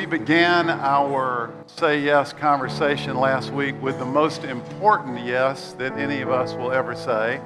we 0.00 0.06
began 0.06 0.70
our 0.70 1.52
Say 1.66 2.00
Yes 2.00 2.32
conversation 2.32 3.18
last 3.18 3.52
week 3.52 3.74
with 3.82 3.98
the 3.98 4.06
most 4.06 4.44
important 4.44 5.26
yes 5.26 5.74
that 5.74 5.92
any 5.98 6.22
of 6.22 6.30
us 6.30 6.54
will 6.54 6.72
ever 6.72 6.96
say. 6.96 7.38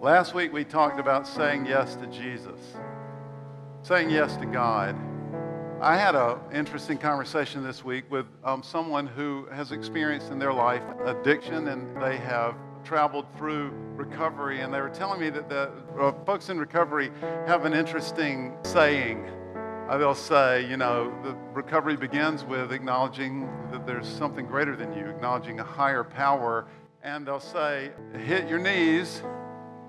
Last 0.00 0.34
week 0.34 0.52
we 0.52 0.64
talked 0.64 0.98
about 0.98 1.28
saying 1.28 1.64
yes 1.64 1.94
to 1.94 2.08
Jesus, 2.08 2.58
saying 3.82 4.10
yes 4.10 4.36
to 4.38 4.46
God. 4.46 4.96
I 5.80 5.96
had 5.96 6.16
an 6.16 6.38
interesting 6.52 6.98
conversation 6.98 7.62
this 7.62 7.84
week 7.84 8.10
with 8.10 8.26
um, 8.42 8.64
someone 8.64 9.06
who 9.06 9.46
has 9.52 9.70
experienced 9.70 10.32
in 10.32 10.40
their 10.40 10.52
life 10.52 10.82
addiction 11.04 11.68
and 11.68 12.02
they 12.02 12.16
have 12.16 12.56
traveled 12.82 13.26
through 13.38 13.70
recovery. 13.94 14.62
And 14.62 14.74
they 14.74 14.80
were 14.80 14.90
telling 14.90 15.20
me 15.20 15.30
that 15.30 15.48
the 15.48 15.70
uh, 15.96 16.12
folks 16.24 16.48
in 16.48 16.58
recovery 16.58 17.12
have 17.46 17.64
an 17.64 17.74
interesting 17.74 18.56
saying 18.64 19.30
they'll 19.88 20.14
say, 20.14 20.68
you 20.68 20.76
know, 20.76 21.12
the 21.22 21.34
recovery 21.52 21.96
begins 21.96 22.44
with 22.44 22.72
acknowledging 22.72 23.48
that 23.70 23.86
there's 23.86 24.08
something 24.08 24.46
greater 24.46 24.76
than 24.76 24.92
you, 24.92 25.06
acknowledging 25.06 25.60
a 25.60 25.64
higher 25.64 26.04
power. 26.04 26.66
And 27.02 27.26
they'll 27.26 27.40
say, 27.40 27.90
hit 28.24 28.48
your 28.48 28.58
knees. 28.58 29.22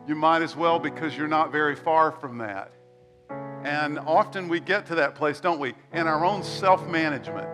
You 0.08 0.16
might 0.16 0.42
as 0.42 0.56
well 0.56 0.80
because 0.80 1.16
you're 1.16 1.28
not 1.28 1.52
very 1.52 1.76
far 1.76 2.12
from 2.12 2.38
that. 2.40 2.74
And 3.64 3.98
often 4.00 4.50
we 4.50 4.60
get 4.60 4.86
to 4.88 4.96
that 4.96 5.16
place, 5.16 5.40
don't 5.40 5.60
we? 5.60 5.74
In 5.94 6.08
our 6.08 6.26
own 6.26 6.44
self 6.44 6.86
management. 6.88 7.48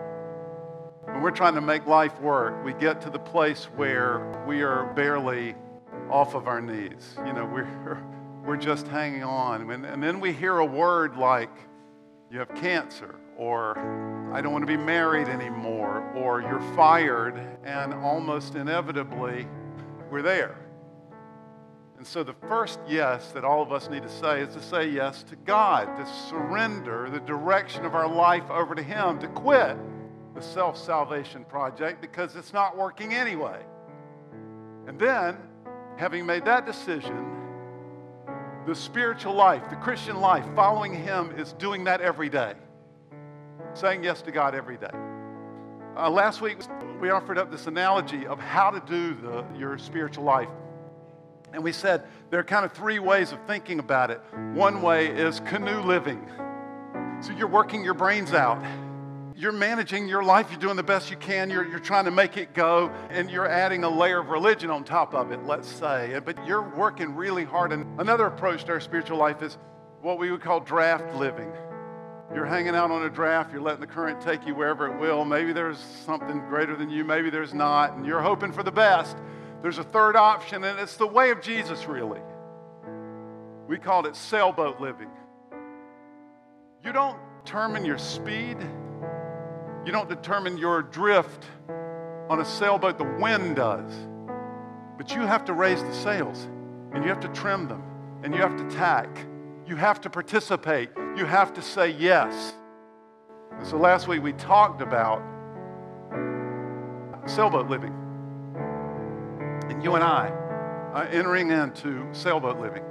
When 1.04 1.22
we're 1.22 1.30
trying 1.30 1.54
to 1.54 1.60
make 1.60 1.86
life 1.86 2.18
work, 2.20 2.64
we 2.64 2.72
get 2.72 3.00
to 3.02 3.10
the 3.10 3.18
place 3.18 3.66
where 3.76 4.44
we 4.46 4.62
are 4.62 4.92
barely 4.94 5.54
off 6.10 6.34
of 6.34 6.48
our 6.48 6.60
knees. 6.60 7.16
You 7.24 7.32
know, 7.32 7.44
we're, 7.44 8.02
we're 8.44 8.56
just 8.56 8.88
hanging 8.88 9.22
on. 9.22 9.70
And, 9.70 9.86
and 9.86 10.02
then 10.02 10.20
we 10.20 10.32
hear 10.32 10.58
a 10.58 10.64
word 10.64 11.16
like, 11.16 11.50
you 12.30 12.38
have 12.38 12.54
cancer, 12.54 13.16
or 13.36 13.76
I 14.32 14.40
don't 14.40 14.52
want 14.52 14.62
to 14.62 14.66
be 14.66 14.76
married 14.76 15.28
anymore, 15.28 16.08
or 16.14 16.40
you're 16.40 16.62
fired, 16.76 17.34
and 17.64 17.92
almost 17.92 18.54
inevitably, 18.54 19.48
we're 20.10 20.22
there. 20.22 20.56
And 21.98 22.06
so, 22.06 22.22
the 22.22 22.34
first 22.48 22.78
yes 22.88 23.32
that 23.32 23.44
all 23.44 23.60
of 23.62 23.72
us 23.72 23.90
need 23.90 24.04
to 24.04 24.08
say 24.08 24.40
is 24.40 24.54
to 24.54 24.62
say 24.62 24.88
yes 24.88 25.22
to 25.24 25.36
God, 25.36 25.96
to 25.96 26.06
surrender 26.06 27.10
the 27.10 27.20
direction 27.20 27.84
of 27.84 27.94
our 27.94 28.08
life 28.08 28.48
over 28.48 28.74
to 28.74 28.82
Him, 28.82 29.18
to 29.18 29.28
quit 29.28 29.76
the 30.34 30.40
self 30.40 30.78
salvation 30.78 31.44
project 31.44 32.00
because 32.00 32.36
it's 32.36 32.52
not 32.52 32.76
working 32.76 33.12
anyway. 33.12 33.60
And 34.86 34.98
then, 34.98 35.36
having 35.96 36.24
made 36.24 36.44
that 36.46 36.64
decision, 36.64 37.29
the 38.66 38.74
spiritual 38.74 39.34
life, 39.34 39.68
the 39.70 39.76
Christian 39.76 40.20
life, 40.20 40.44
following 40.54 40.92
Him 40.92 41.32
is 41.38 41.52
doing 41.54 41.84
that 41.84 42.00
every 42.00 42.28
day, 42.28 42.54
saying 43.74 44.04
yes 44.04 44.22
to 44.22 44.32
God 44.32 44.54
every 44.54 44.76
day. 44.76 44.90
Uh, 45.96 46.08
last 46.10 46.40
week, 46.40 46.58
we 47.00 47.10
offered 47.10 47.38
up 47.38 47.50
this 47.50 47.66
analogy 47.66 48.26
of 48.26 48.38
how 48.38 48.70
to 48.70 48.80
do 48.80 49.14
the, 49.14 49.44
your 49.58 49.78
spiritual 49.78 50.24
life. 50.24 50.48
And 51.52 51.64
we 51.64 51.72
said 51.72 52.04
there 52.30 52.38
are 52.38 52.44
kind 52.44 52.64
of 52.64 52.72
three 52.72 52.98
ways 52.98 53.32
of 53.32 53.38
thinking 53.46 53.78
about 53.78 54.10
it. 54.10 54.20
One 54.52 54.82
way 54.82 55.08
is 55.08 55.40
canoe 55.40 55.80
living. 55.80 56.24
So 57.20 57.32
you're 57.32 57.48
working 57.48 57.82
your 57.82 57.94
brains 57.94 58.32
out 58.32 58.64
you're 59.40 59.52
managing 59.52 60.06
your 60.06 60.22
life, 60.22 60.50
you're 60.50 60.60
doing 60.60 60.76
the 60.76 60.82
best 60.82 61.10
you 61.10 61.16
can, 61.16 61.48
you're, 61.48 61.66
you're 61.66 61.78
trying 61.78 62.04
to 62.04 62.10
make 62.10 62.36
it 62.36 62.52
go, 62.52 62.92
and 63.08 63.30
you're 63.30 63.48
adding 63.48 63.84
a 63.84 63.88
layer 63.88 64.20
of 64.20 64.28
religion 64.28 64.68
on 64.68 64.84
top 64.84 65.14
of 65.14 65.32
it, 65.32 65.42
let's 65.46 65.66
say. 65.66 66.20
But 66.22 66.46
you're 66.46 66.68
working 66.76 67.14
really 67.14 67.44
hard. 67.44 67.72
And 67.72 67.98
another 67.98 68.26
approach 68.26 68.64
to 68.64 68.72
our 68.72 68.80
spiritual 68.80 69.16
life 69.16 69.42
is 69.42 69.56
what 70.02 70.18
we 70.18 70.30
would 70.30 70.42
call 70.42 70.60
draft 70.60 71.14
living. 71.14 71.50
You're 72.34 72.44
hanging 72.44 72.74
out 72.74 72.90
on 72.90 73.02
a 73.02 73.08
draft, 73.08 73.50
you're 73.50 73.62
letting 73.62 73.80
the 73.80 73.86
current 73.86 74.20
take 74.20 74.46
you 74.46 74.54
wherever 74.54 74.86
it 74.86 75.00
will. 75.00 75.24
Maybe 75.24 75.54
there's 75.54 75.78
something 75.78 76.40
greater 76.48 76.76
than 76.76 76.90
you, 76.90 77.02
maybe 77.02 77.30
there's 77.30 77.54
not, 77.54 77.94
and 77.94 78.04
you're 78.04 78.20
hoping 78.20 78.52
for 78.52 78.62
the 78.62 78.70
best. 78.70 79.16
There's 79.62 79.78
a 79.78 79.84
third 79.84 80.16
option, 80.16 80.64
and 80.64 80.78
it's 80.78 80.96
the 80.96 81.06
way 81.06 81.30
of 81.30 81.40
Jesus, 81.40 81.86
really. 81.86 82.20
We 83.66 83.78
called 83.78 84.06
it 84.06 84.16
sailboat 84.16 84.80
living. 84.80 85.10
You 86.84 86.92
don't 86.92 87.18
determine 87.42 87.86
your 87.86 87.98
speed 87.98 88.58
you 89.84 89.92
don't 89.92 90.08
determine 90.08 90.58
your 90.58 90.82
drift 90.82 91.44
on 92.28 92.40
a 92.40 92.44
sailboat, 92.44 92.98
the 92.98 93.16
wind 93.20 93.56
does. 93.56 93.92
But 94.98 95.14
you 95.14 95.22
have 95.22 95.44
to 95.46 95.52
raise 95.52 95.82
the 95.82 95.94
sails 95.94 96.48
and 96.92 97.02
you 97.02 97.08
have 97.08 97.20
to 97.20 97.28
trim 97.28 97.66
them 97.66 97.82
and 98.22 98.34
you 98.34 98.40
have 98.40 98.56
to 98.56 98.76
tack. 98.76 99.08
You 99.66 99.76
have 99.76 100.00
to 100.02 100.10
participate. 100.10 100.90
You 101.16 101.24
have 101.24 101.54
to 101.54 101.62
say 101.62 101.90
yes. 101.90 102.54
And 103.52 103.66
so 103.66 103.78
last 103.78 104.06
week 104.08 104.22
we 104.22 104.32
talked 104.34 104.82
about 104.82 105.22
sailboat 107.26 107.68
living. 107.68 107.94
And 109.70 109.82
you 109.82 109.94
and 109.94 110.04
I 110.04 110.28
are 110.92 111.06
entering 111.06 111.50
into 111.50 112.06
sailboat 112.12 112.60
living. 112.60 112.82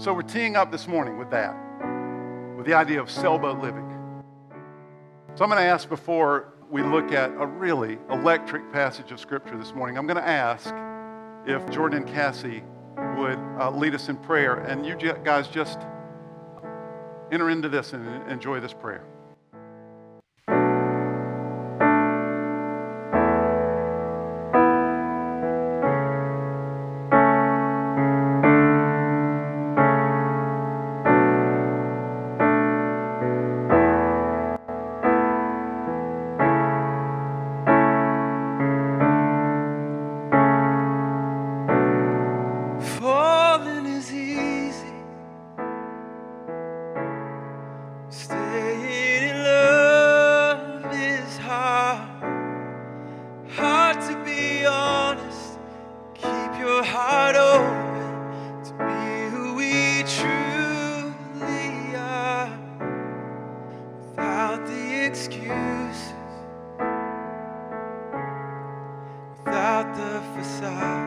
So 0.00 0.14
we're 0.14 0.22
teeing 0.22 0.56
up 0.56 0.72
this 0.72 0.88
morning 0.88 1.18
with 1.18 1.30
that, 1.30 1.54
with 2.56 2.66
the 2.66 2.74
idea 2.74 3.00
of 3.00 3.10
sailboat 3.10 3.60
living. 3.60 3.91
So 5.34 5.44
I'm 5.44 5.50
going 5.50 5.62
to 5.62 5.68
ask 5.68 5.88
before 5.88 6.52
we 6.70 6.82
look 6.82 7.10
at 7.10 7.30
a 7.30 7.46
really 7.46 7.98
electric 8.10 8.70
passage 8.70 9.12
of 9.12 9.18
Scripture 9.18 9.56
this 9.56 9.72
morning, 9.72 9.96
I'm 9.96 10.06
going 10.06 10.18
to 10.18 10.28
ask 10.28 10.74
if 11.46 11.70
Jordan 11.70 12.02
and 12.02 12.06
Cassie 12.06 12.62
would 13.16 13.38
uh, 13.58 13.70
lead 13.70 13.94
us 13.94 14.10
in 14.10 14.18
prayer. 14.18 14.56
And 14.56 14.84
you 14.84 14.94
guys 15.24 15.48
just 15.48 15.78
enter 17.32 17.48
into 17.48 17.70
this 17.70 17.94
and 17.94 18.30
enjoy 18.30 18.60
this 18.60 18.74
prayer. 18.74 19.06
prophesy. 70.42 71.02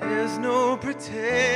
There's 0.00 0.38
no 0.38 0.76
pretend. 0.76 1.51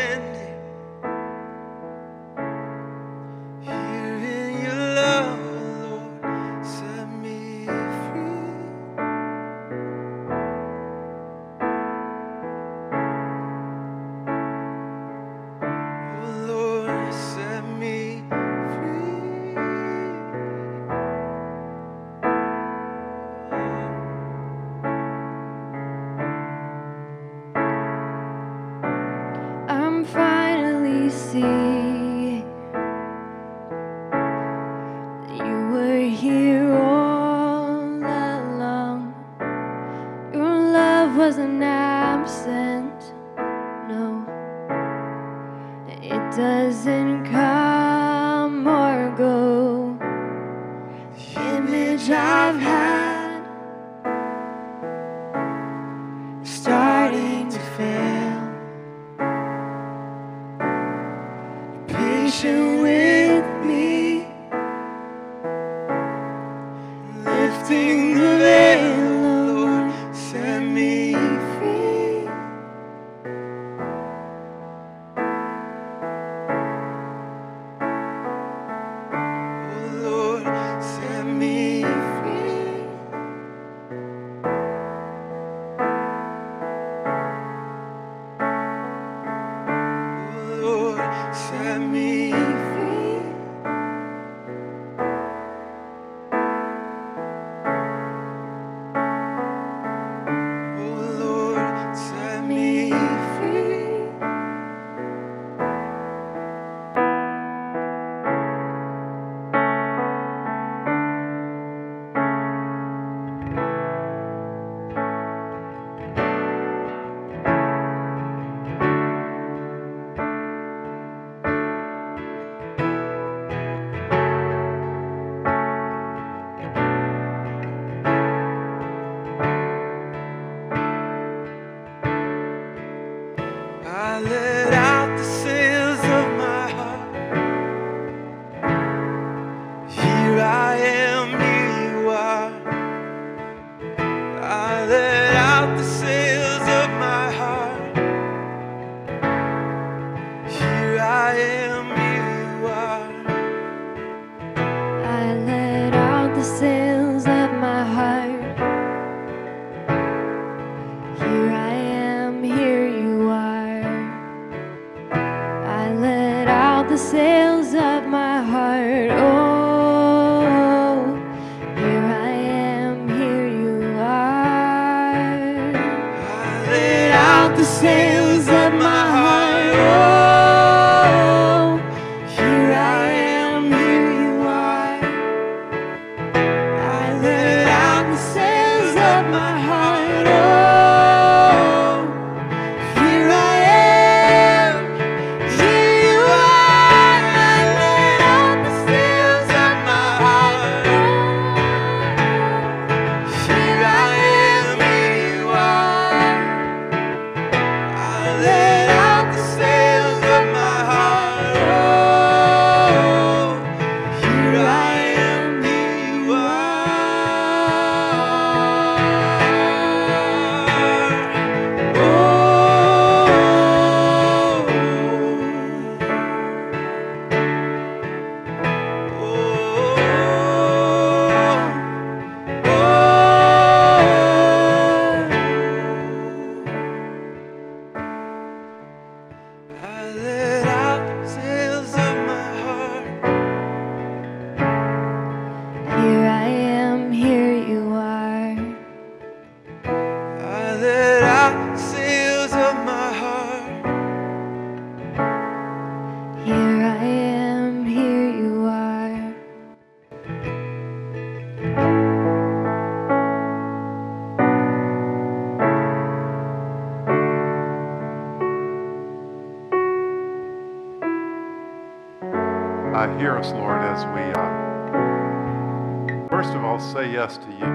Yes 277.16 277.38
to 277.38 277.50
you. 277.50 277.73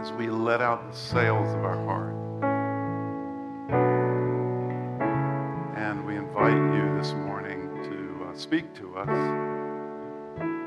As 0.00 0.12
we 0.12 0.28
let 0.28 0.62
out 0.62 0.90
the 0.90 0.96
sails 0.96 1.52
of 1.52 1.62
our 1.62 1.76
heart. 1.84 2.14
And 5.76 6.06
we 6.06 6.16
invite 6.16 6.56
you 6.74 6.96
this 6.96 7.12
morning 7.12 7.68
to 7.84 8.24
uh, 8.24 8.34
speak 8.34 8.74
to 8.76 8.96
us 8.96 9.08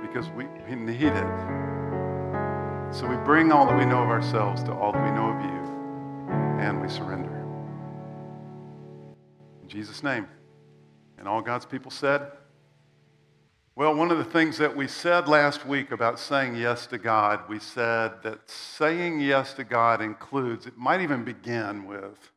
because 0.05 0.29
we, 0.29 0.45
we 0.67 0.75
need 0.75 1.01
it. 1.01 1.29
So 2.91 3.07
we 3.07 3.17
bring 3.17 3.51
all 3.51 3.65
that 3.65 3.77
we 3.77 3.85
know 3.85 4.03
of 4.03 4.09
ourselves 4.09 4.63
to 4.63 4.73
all 4.73 4.91
that 4.91 5.03
we 5.03 5.11
know 5.11 5.29
of 5.29 5.41
you, 5.41 6.59
and 6.59 6.81
we 6.81 6.89
surrender. 6.89 7.43
In 9.63 9.67
Jesus' 9.67 10.03
name. 10.03 10.27
And 11.19 11.27
all 11.27 11.41
God's 11.41 11.65
people 11.65 11.91
said, 11.91 12.31
well, 13.75 13.93
one 13.93 14.11
of 14.11 14.17
the 14.17 14.25
things 14.25 14.57
that 14.57 14.75
we 14.75 14.87
said 14.87 15.27
last 15.27 15.65
week 15.65 15.91
about 15.91 16.19
saying 16.19 16.55
yes 16.55 16.85
to 16.87 16.97
God, 16.97 17.41
we 17.47 17.59
said 17.59 18.11
that 18.23 18.49
saying 18.49 19.19
yes 19.19 19.53
to 19.53 19.63
God 19.63 20.01
includes, 20.01 20.65
it 20.65 20.77
might 20.77 21.01
even 21.01 21.23
begin 21.23 21.85
with 21.85 22.31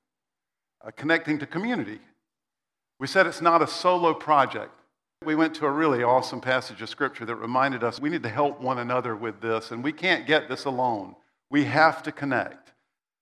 uh, 0.84 0.90
connecting 0.96 1.38
to 1.38 1.46
community. 1.46 2.00
We 3.00 3.06
said 3.06 3.26
it's 3.26 3.40
not 3.40 3.62
a 3.62 3.66
solo 3.66 4.14
project. 4.14 4.72
We 5.24 5.34
went 5.34 5.54
to 5.56 5.66
a 5.66 5.70
really 5.70 6.02
awesome 6.02 6.40
passage 6.40 6.82
of 6.82 6.88
scripture 6.88 7.24
that 7.24 7.36
reminded 7.36 7.82
us 7.82 8.00
we 8.00 8.08
need 8.10 8.22
to 8.24 8.28
help 8.28 8.60
one 8.60 8.78
another 8.78 9.16
with 9.16 9.40
this, 9.40 9.70
and 9.70 9.82
we 9.82 9.92
can't 9.92 10.26
get 10.26 10.48
this 10.48 10.64
alone. 10.64 11.16
We 11.50 11.64
have 11.64 12.02
to 12.04 12.12
connect. 12.12 12.72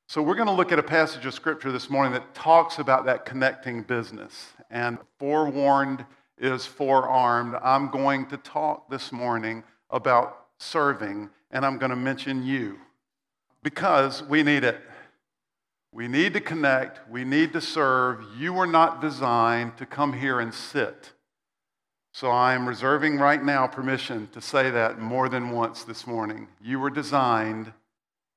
So, 0.08 0.20
we're 0.22 0.34
going 0.34 0.48
to 0.48 0.52
look 0.52 0.72
at 0.72 0.78
a 0.78 0.82
passage 0.82 1.24
of 1.24 1.34
scripture 1.34 1.70
this 1.70 1.88
morning 1.88 2.12
that 2.14 2.34
talks 2.34 2.78
about 2.78 3.06
that 3.06 3.24
connecting 3.24 3.82
business. 3.82 4.48
And 4.70 4.98
forewarned, 5.18 6.04
is 6.38 6.64
forearmed. 6.64 7.56
I'm 7.62 7.90
going 7.90 8.26
to 8.26 8.36
talk 8.36 8.88
this 8.88 9.12
morning 9.12 9.62
about 9.90 10.46
serving, 10.58 11.30
and 11.50 11.66
I'm 11.66 11.78
going 11.78 11.90
to 11.90 11.96
mention 11.96 12.44
you 12.44 12.78
because 13.62 14.22
we 14.22 14.42
need 14.42 14.64
it. 14.64 14.80
We 15.92 16.06
need 16.06 16.34
to 16.34 16.40
connect. 16.40 17.10
We 17.10 17.24
need 17.24 17.52
to 17.52 17.60
serve. 17.60 18.24
You 18.38 18.52
were 18.52 18.66
not 18.66 19.00
designed 19.00 19.76
to 19.78 19.86
come 19.86 20.12
here 20.12 20.40
and 20.40 20.54
sit. 20.54 21.12
So 22.12 22.30
I 22.30 22.54
am 22.54 22.68
reserving 22.68 23.18
right 23.18 23.42
now 23.42 23.66
permission 23.66 24.28
to 24.32 24.40
say 24.40 24.70
that 24.70 25.00
more 25.00 25.28
than 25.28 25.50
once 25.50 25.84
this 25.84 26.06
morning. 26.06 26.48
You 26.60 26.80
were 26.80 26.90
designed 26.90 27.72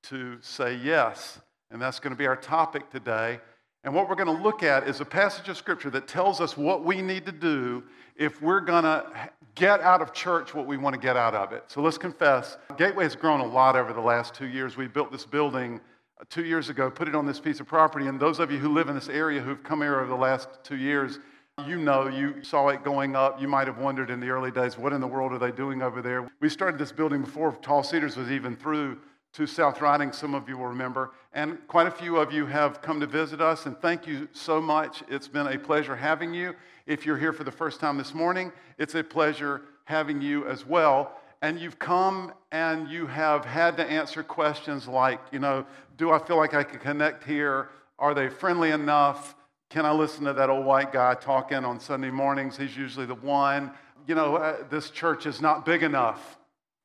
to 0.03 0.37
say 0.41 0.75
yes. 0.75 1.39
And 1.71 1.81
that's 1.81 1.99
going 1.99 2.11
to 2.11 2.17
be 2.17 2.27
our 2.27 2.35
topic 2.35 2.89
today. 2.91 3.39
And 3.83 3.93
what 3.93 4.07
we're 4.07 4.15
going 4.15 4.35
to 4.35 4.43
look 4.43 4.63
at 4.63 4.87
is 4.87 5.01
a 5.01 5.05
passage 5.05 5.49
of 5.49 5.57
Scripture 5.57 5.89
that 5.89 6.07
tells 6.07 6.39
us 6.39 6.55
what 6.55 6.85
we 6.85 7.01
need 7.01 7.25
to 7.25 7.33
do 7.33 7.83
if 8.15 8.41
we're 8.41 8.61
going 8.61 8.83
to 8.83 9.29
get 9.55 9.81
out 9.81 10.01
of 10.01 10.13
church 10.13 10.53
what 10.53 10.65
we 10.65 10.77
want 10.77 10.93
to 10.93 10.99
get 10.99 11.17
out 11.17 11.35
of 11.35 11.51
it. 11.51 11.65
So 11.67 11.81
let's 11.81 11.97
confess. 11.97 12.57
Gateway 12.77 13.03
has 13.03 13.15
grown 13.15 13.41
a 13.41 13.45
lot 13.45 13.75
over 13.75 13.93
the 13.93 14.01
last 14.01 14.33
two 14.33 14.47
years. 14.47 14.77
We 14.77 14.87
built 14.87 15.11
this 15.11 15.25
building 15.25 15.81
uh, 16.19 16.23
two 16.29 16.45
years 16.45 16.69
ago, 16.69 16.89
put 16.89 17.07
it 17.07 17.15
on 17.15 17.25
this 17.25 17.39
piece 17.39 17.59
of 17.59 17.67
property. 17.67 18.07
And 18.07 18.19
those 18.19 18.39
of 18.39 18.51
you 18.51 18.57
who 18.57 18.73
live 18.73 18.87
in 18.87 18.95
this 18.95 19.09
area 19.09 19.41
who've 19.41 19.61
come 19.61 19.81
here 19.81 19.99
over 19.99 20.07
the 20.07 20.15
last 20.15 20.47
two 20.63 20.77
years, 20.77 21.19
you 21.67 21.77
know, 21.77 22.07
you 22.07 22.41
saw 22.43 22.69
it 22.69 22.83
going 22.83 23.15
up. 23.15 23.39
You 23.39 23.47
might 23.47 23.67
have 23.67 23.77
wondered 23.77 24.09
in 24.09 24.19
the 24.19 24.29
early 24.29 24.49
days, 24.49 24.77
what 24.77 24.93
in 24.93 25.01
the 25.01 25.07
world 25.07 25.33
are 25.33 25.37
they 25.37 25.51
doing 25.51 25.81
over 25.83 26.01
there? 26.01 26.27
We 26.39 26.49
started 26.49 26.79
this 26.79 26.91
building 26.91 27.21
before 27.21 27.55
Tall 27.61 27.83
Cedars 27.83 28.17
was 28.17 28.31
even 28.31 28.55
through 28.55 28.97
to 29.33 29.47
South 29.47 29.81
Riding, 29.81 30.11
some 30.11 30.35
of 30.35 30.47
you 30.47 30.57
will 30.57 30.67
remember. 30.67 31.11
And 31.33 31.57
quite 31.67 31.87
a 31.87 31.91
few 31.91 32.17
of 32.17 32.31
you 32.31 32.45
have 32.45 32.81
come 32.83 32.99
to 32.99 33.07
visit 33.07 33.41
us, 33.41 33.65
and 33.65 33.75
thank 33.79 34.05
you 34.05 34.27
so 34.31 34.61
much. 34.61 35.03
It's 35.09 35.27
been 35.27 35.47
a 35.47 35.57
pleasure 35.57 35.95
having 35.95 36.35
you. 36.35 36.53
If 36.85 37.05
you're 37.05 37.17
here 37.17 37.33
for 37.33 37.43
the 37.43 37.51
first 37.51 37.79
time 37.79 37.97
this 37.97 38.13
morning, 38.13 38.51
it's 38.77 38.93
a 38.93 39.03
pleasure 39.03 39.63
having 39.85 40.21
you 40.21 40.47
as 40.47 40.67
well. 40.67 41.17
And 41.41 41.59
you've 41.59 41.79
come 41.79 42.31
and 42.51 42.87
you 42.87 43.07
have 43.07 43.43
had 43.43 43.75
to 43.77 43.85
answer 43.85 44.21
questions 44.21 44.87
like, 44.87 45.19
you 45.31 45.39
know, 45.39 45.65
do 45.97 46.11
I 46.11 46.19
feel 46.19 46.37
like 46.37 46.53
I 46.53 46.63
can 46.63 46.79
connect 46.79 47.23
here? 47.23 47.69
Are 47.97 48.13
they 48.13 48.29
friendly 48.29 48.69
enough? 48.69 49.35
Can 49.69 49.85
I 49.85 49.91
listen 49.91 50.25
to 50.25 50.33
that 50.33 50.49
old 50.49 50.65
white 50.65 50.93
guy 50.93 51.15
talking 51.15 51.65
on 51.65 51.79
Sunday 51.79 52.11
mornings? 52.11 52.55
He's 52.55 52.77
usually 52.77 53.07
the 53.07 53.15
one. 53.15 53.71
You 54.07 54.15
know, 54.15 54.37
uh, 54.37 54.57
this 54.69 54.91
church 54.91 55.25
is 55.25 55.41
not 55.41 55.65
big 55.65 55.81
enough 55.81 56.37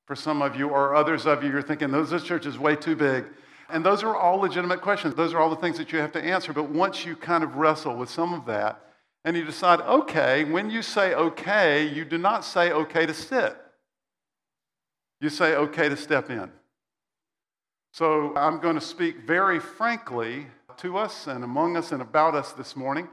for 0.09 0.17
some 0.17 0.41
of 0.41 0.57
you, 0.57 0.71
or 0.71 0.95
others 0.95 1.27
of 1.27 1.45
you, 1.45 1.50
you're 1.50 1.61
thinking, 1.61 1.91
this 1.91 2.23
church 2.23 2.47
is 2.47 2.59
way 2.59 2.75
too 2.75 2.97
big. 2.97 3.27
And 3.69 3.85
those 3.85 4.03
are 4.03 4.17
all 4.17 4.38
legitimate 4.38 4.81
questions. 4.81 5.15
Those 5.15 5.35
are 5.35 5.38
all 5.38 5.50
the 5.50 5.57
things 5.57 5.77
that 5.77 5.93
you 5.93 5.99
have 5.99 6.12
to 6.12 6.23
answer. 6.23 6.55
But 6.55 6.71
once 6.71 7.05
you 7.05 7.15
kind 7.15 7.45
of 7.45 7.57
wrestle 7.57 7.95
with 7.95 8.09
some 8.09 8.33
of 8.33 8.47
that 8.47 8.81
and 9.27 9.37
you 9.37 9.45
decide, 9.45 9.83
okay, 9.83 10.45
when 10.45 10.71
you 10.71 10.81
say 10.81 11.12
okay, 11.12 11.87
you 11.87 12.07
do 12.07 12.17
not 12.17 12.43
say 12.43 12.73
okay 12.73 13.05
to 13.05 13.12
sit. 13.12 13.55
You 15.21 15.29
say 15.29 15.55
okay 15.55 15.91
to 15.91 15.97
step 15.99 16.31
in. 16.31 16.50
So 17.93 18.35
I'm 18.35 18.61
going 18.61 18.77
to 18.77 18.81
speak 18.81 19.27
very 19.27 19.61
frankly 19.61 20.47
to 20.79 20.97
us 20.97 21.27
and 21.27 21.45
among 21.45 21.77
us 21.77 21.93
and 21.93 22.00
about 22.00 22.35
us 22.35 22.53
this 22.53 22.75
morning. 22.75 23.09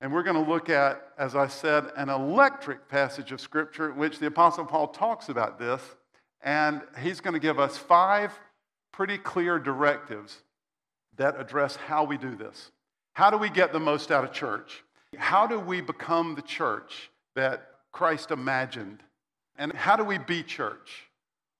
And 0.00 0.12
we're 0.12 0.24
going 0.24 0.44
to 0.44 0.50
look 0.50 0.68
at, 0.68 1.00
as 1.16 1.36
I 1.36 1.46
said, 1.46 1.92
an 1.96 2.08
electric 2.08 2.88
passage 2.88 3.30
of 3.30 3.40
Scripture 3.40 3.90
in 3.90 3.96
which 3.98 4.18
the 4.18 4.26
Apostle 4.26 4.64
Paul 4.64 4.88
talks 4.88 5.28
about 5.28 5.60
this. 5.60 5.80
And 6.44 6.82
he's 7.00 7.20
going 7.20 7.34
to 7.34 7.40
give 7.40 7.58
us 7.58 7.76
five 7.76 8.30
pretty 8.92 9.18
clear 9.18 9.58
directives 9.58 10.42
that 11.16 11.40
address 11.40 11.74
how 11.74 12.04
we 12.04 12.18
do 12.18 12.36
this. 12.36 12.70
How 13.14 13.30
do 13.30 13.38
we 13.38 13.48
get 13.48 13.72
the 13.72 13.80
most 13.80 14.10
out 14.10 14.24
of 14.24 14.32
church? 14.32 14.84
How 15.16 15.46
do 15.46 15.58
we 15.58 15.80
become 15.80 16.34
the 16.34 16.42
church 16.42 17.10
that 17.34 17.70
Christ 17.92 18.30
imagined? 18.30 19.00
And 19.56 19.72
how 19.72 19.96
do 19.96 20.04
we 20.04 20.18
be 20.18 20.42
church? 20.42 21.08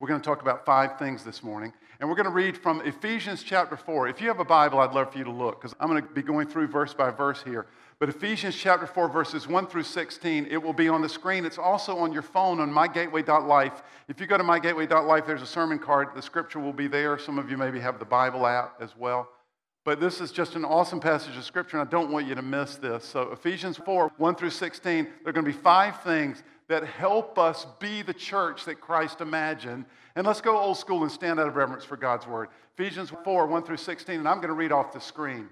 We're 0.01 0.09
going 0.09 0.21
to 0.21 0.25
talk 0.25 0.43
about 0.43 0.67
five 0.67 0.99
things 0.99 1.25
this 1.25 1.43
morning. 1.43 1.73
And 1.99 2.09
we're 2.09 2.17
going 2.17 2.27
to 2.27 2.33
read 2.33 2.59
from 2.59 2.81
Ephesians 2.83 3.43
chapter 3.43 3.77
4. 3.77 4.09
If 4.09 4.21
you 4.21 4.29
have 4.29 4.41
a 4.41 4.45
Bible, 4.45 4.81
I'd 4.81 4.93
love 4.93 5.13
for 5.13 5.19
you 5.19 5.25
to 5.25 5.31
look 5.31 5.61
because 5.61 5.75
I'm 5.81 5.89
going 5.89 6.03
to 6.03 6.09
be 6.09 6.23
going 6.23 6.49
through 6.49 6.67
verse 6.67 6.93
by 6.93 7.11
verse 7.11 7.43
here. 7.43 7.67
But 7.99 8.09
Ephesians 8.09 8.57
chapter 8.57 8.87
4, 8.87 9.09
verses 9.09 9.47
1 9.47 9.67
through 9.69 9.85
16, 9.85 10.49
it 10.51 10.61
will 10.61 10.73
be 10.73 10.89
on 10.89 11.01
the 11.01 11.09
screen. 11.09 11.45
It's 11.45 11.59
also 11.59 11.97
on 11.99 12.13
your 12.13 12.23
phone 12.23 12.61
on 12.61 12.71
mygateway.life. 12.71 13.83
If 14.09 14.21
you 14.21 14.27
go 14.27 14.37
to 14.37 14.45
mygateway.life, 14.45 15.27
there's 15.27 15.43
a 15.43 15.47
sermon 15.47 15.79
card. 15.79 16.09
The 16.15 16.23
scripture 16.23 16.59
will 16.59 16.73
be 16.73 16.89
there. 16.89 17.19
Some 17.19 17.39
of 17.39 17.51
you 17.51 17.57
maybe 17.57 17.79
have 17.81 17.99
the 17.99 18.05
Bible 18.05 18.47
app 18.47 18.75
as 18.81 18.97
well. 18.97 19.29
But 19.85 20.01
this 20.01 20.21
is 20.21 20.33
just 20.33 20.57
an 20.57 20.65
awesome 20.65 20.99
passage 20.99 21.37
of 21.37 21.45
scripture, 21.45 21.79
and 21.79 21.87
I 21.87 21.91
don't 21.91 22.11
want 22.11 22.27
you 22.27 22.35
to 22.35 22.43
miss 22.43 22.77
this. 22.77 23.05
So, 23.05 23.31
Ephesians 23.33 23.77
4, 23.77 24.13
1 24.17 24.35
through 24.35 24.51
16, 24.51 25.05
there 25.05 25.13
are 25.27 25.33
going 25.33 25.45
to 25.45 25.53
be 25.53 25.57
five 25.57 26.01
things 26.01 26.43
that 26.69 26.85
help 26.85 27.39
us 27.39 27.67
be 27.79 28.01
the 28.01 28.15
church 28.15 28.65
that 28.65 28.81
Christ 28.81 29.21
imagined. 29.21 29.85
And 30.17 30.27
let's 30.27 30.41
go 30.41 30.59
old 30.59 30.79
school 30.79 31.03
and 31.03 31.13
stand 31.13 31.39
out 31.39 31.49
of 31.49 31.57
reverence 31.57 31.85
for 31.85 31.99
God's 31.99 32.27
word. 32.27 32.49
Ephesians 32.79 33.13
4, 33.25 33.47
1 33.47 33.63
through 33.63 33.77
16, 33.77 34.19
and 34.19 34.29
I'm 34.29 34.39
going 34.39 34.49
to 34.49 34.55
read 34.55 34.73
off 34.73 34.93
the 34.93 35.01
screen. 35.01 35.51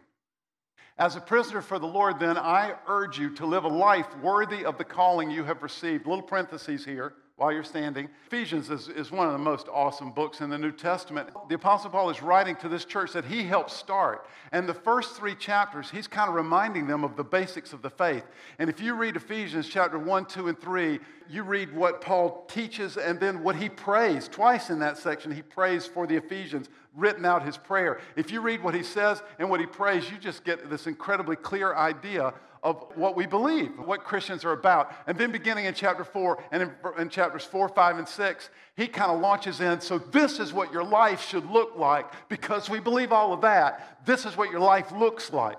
As 1.02 1.16
a 1.16 1.21
prisoner 1.21 1.62
for 1.62 1.80
the 1.80 1.87
Lord, 1.88 2.21
then, 2.21 2.38
I 2.38 2.75
urge 2.87 3.18
you 3.18 3.30
to 3.30 3.44
live 3.44 3.64
a 3.64 3.68
life 3.68 4.06
worthy 4.18 4.64
of 4.64 4.78
the 4.78 4.85
calling 4.85 5.32
you 5.32 5.42
have 5.42 5.61
received. 5.61 6.06
Little 6.06 6.23
parentheses 6.23 6.85
here 6.85 7.14
while 7.35 7.50
you're 7.50 7.64
standing. 7.64 8.09
Ephesians 8.26 8.71
is, 8.71 8.87
is 8.87 9.11
one 9.11 9.26
of 9.26 9.32
the 9.32 9.38
most 9.40 9.66
awesome 9.66 10.12
books 10.12 10.40
in 10.40 10.49
the 10.49 10.56
New 10.56 10.71
Testament. 10.71 11.28
The 11.49 11.56
Apostle 11.56 11.90
Paul 11.90 12.09
is 12.11 12.23
writing 12.23 12.54
to 12.56 12.68
this 12.68 12.85
church 12.85 13.14
that 13.14 13.25
he 13.25 13.42
helped 13.42 13.73
start. 13.73 14.28
And 14.52 14.68
the 14.68 14.75
first 14.75 15.16
three 15.16 15.35
chapters, 15.35 15.90
he's 15.90 16.06
kind 16.06 16.28
of 16.28 16.37
reminding 16.37 16.87
them 16.87 17.02
of 17.02 17.16
the 17.16 17.25
basics 17.25 17.73
of 17.73 17.82
the 17.82 17.90
faith. 17.90 18.23
And 18.61 18.71
if 18.71 18.80
you 18.80 18.94
read 18.94 19.16
Ephesians 19.16 19.68
chapter 19.68 19.99
1, 19.99 20.26
2, 20.26 20.47
and 20.47 20.61
3, 20.61 21.00
you 21.28 21.42
read 21.42 21.75
what 21.75 22.00
Paul 22.00 22.44
teaches 22.47 22.97
and 22.97 23.18
then 23.18 23.42
what 23.42 23.56
he 23.56 23.68
prays. 23.68 24.28
Twice 24.28 24.71
in 24.71 24.78
that 24.78 24.99
section, 24.99 25.32
he 25.32 25.42
prays 25.42 25.85
for 25.85 26.06
the 26.06 26.14
Ephesians, 26.14 26.68
written 26.94 27.25
out 27.25 27.44
his 27.44 27.56
prayer. 27.56 28.00
If 28.16 28.30
you 28.30 28.40
read 28.40 28.62
what 28.62 28.75
he 28.75 28.82
says 28.82 29.22
and 29.38 29.49
what 29.49 29.61
he 29.61 29.66
prays, 29.66 30.11
you 30.11 30.18
just 30.18 30.44
get 30.44 30.68
this 30.68 30.87
incredibly 30.87 31.37
clear 31.37 31.75
idea 31.75 32.34
of 32.62 32.87
what 32.94 33.16
we 33.16 33.26
believe, 33.26 33.76
what 33.78 34.04
Christians 34.04 34.44
are 34.44 34.52
about. 34.52 34.92
And 35.06 35.18
then 35.18 35.32
beginning 35.32 35.64
in 35.64 35.75
chapter 35.75 36.04
4 36.04 36.44
and 36.52 36.62
in, 36.62 36.70
in 36.99 37.08
chapters 37.08 37.44
4, 37.44 37.68
5, 37.68 37.99
and 37.99 38.08
6, 38.08 38.50
he 38.76 38.87
kind 38.87 39.11
of 39.11 39.20
launches 39.20 39.61
in. 39.61 39.80
So, 39.80 39.99
this 39.99 40.38
is 40.38 40.52
what 40.52 40.72
your 40.72 40.84
life 40.84 41.26
should 41.26 41.50
look 41.50 41.76
like 41.76 42.06
because 42.28 42.70
we 42.70 42.78
believe 42.78 43.11
all 43.11 43.32
of 43.32 43.40
that. 43.40 43.99
This 44.06 44.26
is 44.26 44.37
what 44.37 44.50
your 44.50 44.61
life 44.61 44.92
looks 44.92 45.32
like. 45.32 45.58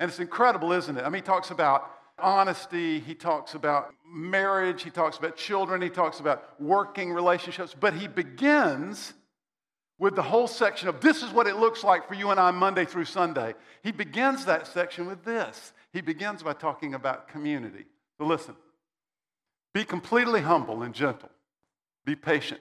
And 0.00 0.10
it's 0.10 0.18
incredible, 0.18 0.72
isn't 0.72 0.96
it? 0.96 1.02
I 1.02 1.08
mean, 1.08 1.22
he 1.22 1.26
talks 1.26 1.50
about 1.50 1.88
honesty, 2.18 2.98
he 2.98 3.14
talks 3.14 3.54
about 3.54 3.94
marriage, 4.04 4.82
he 4.82 4.90
talks 4.90 5.18
about 5.18 5.36
children, 5.36 5.80
he 5.80 5.88
talks 5.88 6.18
about 6.18 6.60
working 6.60 7.12
relationships, 7.12 7.74
but 7.78 7.94
he 7.94 8.08
begins 8.08 9.14
with 10.02 10.16
the 10.16 10.22
whole 10.22 10.48
section 10.48 10.88
of 10.88 11.00
this 11.00 11.22
is 11.22 11.30
what 11.30 11.46
it 11.46 11.54
looks 11.54 11.84
like 11.84 12.08
for 12.08 12.14
you 12.14 12.32
and 12.32 12.40
I 12.40 12.50
Monday 12.50 12.84
through 12.84 13.04
Sunday. 13.04 13.54
He 13.84 13.92
begins 13.92 14.44
that 14.46 14.66
section 14.66 15.06
with 15.06 15.24
this 15.24 15.72
he 15.92 16.00
begins 16.00 16.42
by 16.42 16.54
talking 16.54 16.94
about 16.94 17.28
community. 17.28 17.84
So 18.18 18.26
listen 18.26 18.56
be 19.72 19.84
completely 19.84 20.40
humble 20.40 20.82
and 20.82 20.92
gentle, 20.92 21.30
be 22.04 22.16
patient, 22.16 22.60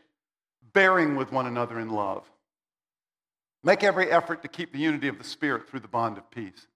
bearing 0.71 1.15
with 1.15 1.31
one 1.31 1.47
another 1.47 1.79
in 1.79 1.89
love. 1.89 2.29
Make 3.63 3.83
every 3.83 4.11
effort 4.11 4.43
to 4.43 4.47
keep 4.47 4.71
the 4.71 4.79
unity 4.79 5.07
of 5.07 5.17
the 5.17 5.23
Spirit 5.23 5.67
through 5.67 5.79
the 5.79 5.87
bond 5.87 6.19
of 6.19 6.29
peace. 6.29 6.67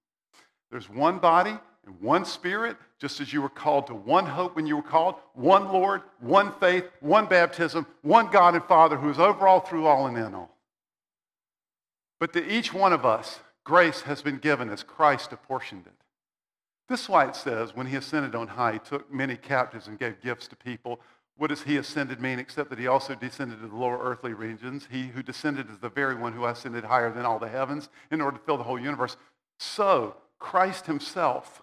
There's 0.72 0.90
one 0.90 1.20
body 1.20 1.58
and 1.86 2.02
one 2.02 2.26
Spirit, 2.26 2.76
just 2.98 3.22
as 3.22 3.32
you 3.32 3.44
were 3.44 3.50
called 3.50 3.86
to 3.88 3.94
one 3.94 4.26
hope 4.26 4.56
when 4.56 4.66
you 4.66 4.78
were 4.78 4.82
called, 4.82 5.16
one 5.36 5.72
Lord, 5.72 6.02
one 6.22 6.52
faith, 6.54 6.86
one 7.02 7.28
baptism, 7.28 7.86
one 8.02 8.32
God 8.32 8.56
and 8.56 8.64
Father 8.66 8.98
who 8.98 9.12
is 9.12 9.20
over 9.20 9.48
all, 9.48 9.60
through 9.60 9.86
all, 9.86 10.08
and 10.08 10.18
in 10.18 10.34
all. 10.34 10.55
But 12.26 12.34
to 12.34 12.52
each 12.52 12.74
one 12.74 12.92
of 12.92 13.06
us, 13.06 13.40
grace 13.64 14.02
has 14.02 14.24
been 14.24 14.40
given 14.40 14.72
as 14.72 14.82
Christ 14.82 15.32
apportioned 15.32 15.86
it. 15.86 15.94
This 16.90 17.04
is 17.04 17.10
why 17.10 17.28
it 17.28 17.36
says, 17.36 17.76
when 17.76 17.86
he 17.86 17.98
ascended 17.98 18.34
on 18.34 18.48
high, 18.48 18.74
he 18.74 18.80
took 18.80 19.14
many 19.14 19.36
captives 19.36 19.86
and 19.86 20.00
gave 20.00 20.24
gifts 20.24 20.48
to 20.48 20.56
people. 20.56 21.00
What 21.38 21.52
does 21.52 21.62
he 21.62 21.78
ascended 21.78 22.20
mean 22.20 22.40
except 22.40 22.72
that 22.72 22.80
he 22.80 22.88
also 22.88 23.14
descended 23.14 23.62
to 23.62 23.68
the 23.68 23.76
lower 23.76 24.00
earthly 24.00 24.34
regions? 24.34 24.88
He 24.90 25.04
who 25.10 25.22
descended 25.22 25.70
is 25.70 25.78
the 25.78 25.90
very 25.90 26.16
one 26.16 26.34
who 26.34 26.46
ascended 26.46 26.86
higher 26.86 27.12
than 27.12 27.28
all 27.28 27.38
the 27.38 27.48
heavens 27.48 27.90
in 28.10 28.22
order 28.22 28.40
to 28.40 28.44
fill 28.44 28.58
the 28.58 28.64
whole 28.64 28.80
universe. 28.80 29.18
So, 29.60 30.16
Christ 30.40 30.88
himself 30.88 31.62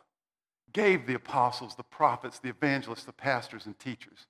gave 0.72 1.08
the 1.08 1.14
apostles, 1.14 1.74
the 1.74 1.82
prophets, 1.82 2.38
the 2.38 2.50
evangelists, 2.50 3.02
the 3.02 3.12
pastors, 3.12 3.66
and 3.66 3.76
teachers 3.80 4.28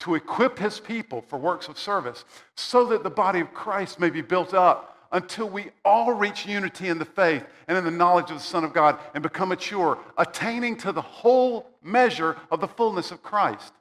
to 0.00 0.16
equip 0.16 0.58
his 0.58 0.80
people 0.80 1.22
for 1.22 1.38
works 1.38 1.68
of 1.68 1.78
service 1.78 2.24
so 2.56 2.84
that 2.86 3.04
the 3.04 3.10
body 3.10 3.38
of 3.38 3.54
Christ 3.54 4.00
may 4.00 4.10
be 4.10 4.22
built 4.22 4.52
up 4.52 4.94
until 5.12 5.48
we 5.48 5.70
all 5.84 6.12
reach 6.12 6.46
unity 6.46 6.88
in 6.88 6.98
the 6.98 7.04
faith 7.04 7.44
and 7.68 7.78
in 7.78 7.84
the 7.84 7.90
knowledge 7.90 8.30
of 8.30 8.36
the 8.36 8.42
Son 8.42 8.64
of 8.64 8.72
God 8.72 8.98
and 9.14 9.22
become 9.22 9.50
mature, 9.50 9.98
attaining 10.18 10.76
to 10.78 10.92
the 10.92 11.02
whole 11.02 11.70
measure 11.82 12.36
of 12.50 12.60
the 12.60 12.68
fullness 12.68 13.10
of 13.10 13.22
Christ. 13.22 13.72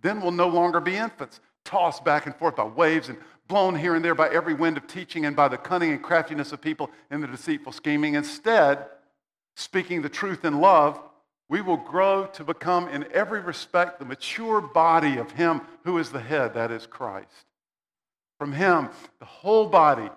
Then 0.00 0.20
we'll 0.20 0.32
no 0.32 0.48
longer 0.48 0.80
be 0.80 0.96
infants, 0.96 1.40
tossed 1.64 2.04
back 2.04 2.26
and 2.26 2.36
forth 2.36 2.56
by 2.56 2.64
waves 2.64 3.08
and 3.08 3.18
blown 3.48 3.74
here 3.74 3.94
and 3.94 4.04
there 4.04 4.14
by 4.14 4.28
every 4.28 4.54
wind 4.54 4.76
of 4.76 4.86
teaching 4.86 5.26
and 5.26 5.36
by 5.36 5.48
the 5.48 5.56
cunning 5.56 5.90
and 5.90 6.02
craftiness 6.02 6.52
of 6.52 6.60
people 6.60 6.90
in 7.10 7.20
the 7.20 7.26
deceitful 7.26 7.72
scheming. 7.72 8.14
Instead, 8.14 8.86
speaking 9.56 10.02
the 10.02 10.08
truth 10.08 10.44
in 10.44 10.60
love, 10.60 11.00
we 11.48 11.60
will 11.60 11.76
grow 11.76 12.26
to 12.26 12.44
become 12.44 12.88
in 12.88 13.06
every 13.12 13.40
respect 13.40 13.98
the 13.98 14.04
mature 14.04 14.60
body 14.60 15.18
of 15.18 15.30
Him 15.32 15.60
who 15.84 15.98
is 15.98 16.10
the 16.10 16.20
head, 16.20 16.54
that 16.54 16.70
is 16.70 16.86
Christ. 16.86 17.46
From 18.38 18.52
Him, 18.52 18.88
the 19.18 19.26
whole 19.26 19.66
body 19.66 20.08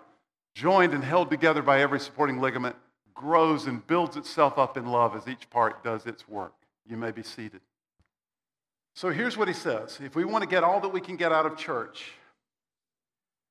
joined 0.57 0.93
and 0.93 1.03
held 1.03 1.29
together 1.29 1.61
by 1.61 1.81
every 1.81 1.99
supporting 1.99 2.41
ligament, 2.41 2.75
grows 3.13 3.67
and 3.67 3.85
builds 3.85 4.17
itself 4.17 4.57
up 4.57 4.75
in 4.75 4.87
love 4.87 5.15
as 5.15 5.27
each 5.27 5.47
part 5.51 5.83
does 5.83 6.07
its 6.07 6.27
work. 6.27 6.53
You 6.89 6.97
may 6.97 7.11
be 7.11 7.21
seated. 7.21 7.61
So 8.95 9.11
here's 9.11 9.37
what 9.37 9.47
he 9.47 9.53
says 9.53 9.99
If 10.03 10.15
we 10.15 10.25
want 10.25 10.43
to 10.43 10.49
get 10.49 10.63
all 10.63 10.79
that 10.81 10.89
we 10.89 10.99
can 10.99 11.15
get 11.15 11.31
out 11.31 11.45
of 11.45 11.57
church, 11.57 12.11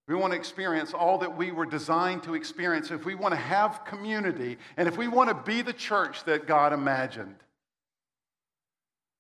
we 0.09 0.17
want 0.17 0.33
to 0.33 0.39
experience 0.39 0.93
all 0.95 1.19
that 1.19 1.37
we 1.37 1.53
were 1.53 1.67
designed 1.67 2.25
to 2.25 2.35
experience, 2.35 2.91
if 2.91 3.05
we 3.05 3.15
want 3.15 3.33
to 3.33 3.41
have 3.41 3.85
community, 3.85 4.59
and 4.77 4.89
if 4.89 4.97
we 4.97 5.07
want 5.07 5.29
to 5.29 5.35
be 5.35 5.63
the 5.63 5.73
church 5.73 6.25
that 6.25 6.49
God 6.49 6.73
imagined, 6.73 7.37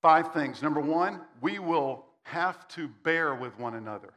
five 0.02 0.33
things. 0.33 0.61
Number 0.61 0.81
one, 0.81 1.21
we 1.40 1.61
will 1.61 2.05
have 2.25 2.66
to 2.69 2.88
bear 3.05 3.33
with 3.33 3.57
one 3.61 3.75
another. 3.75 4.12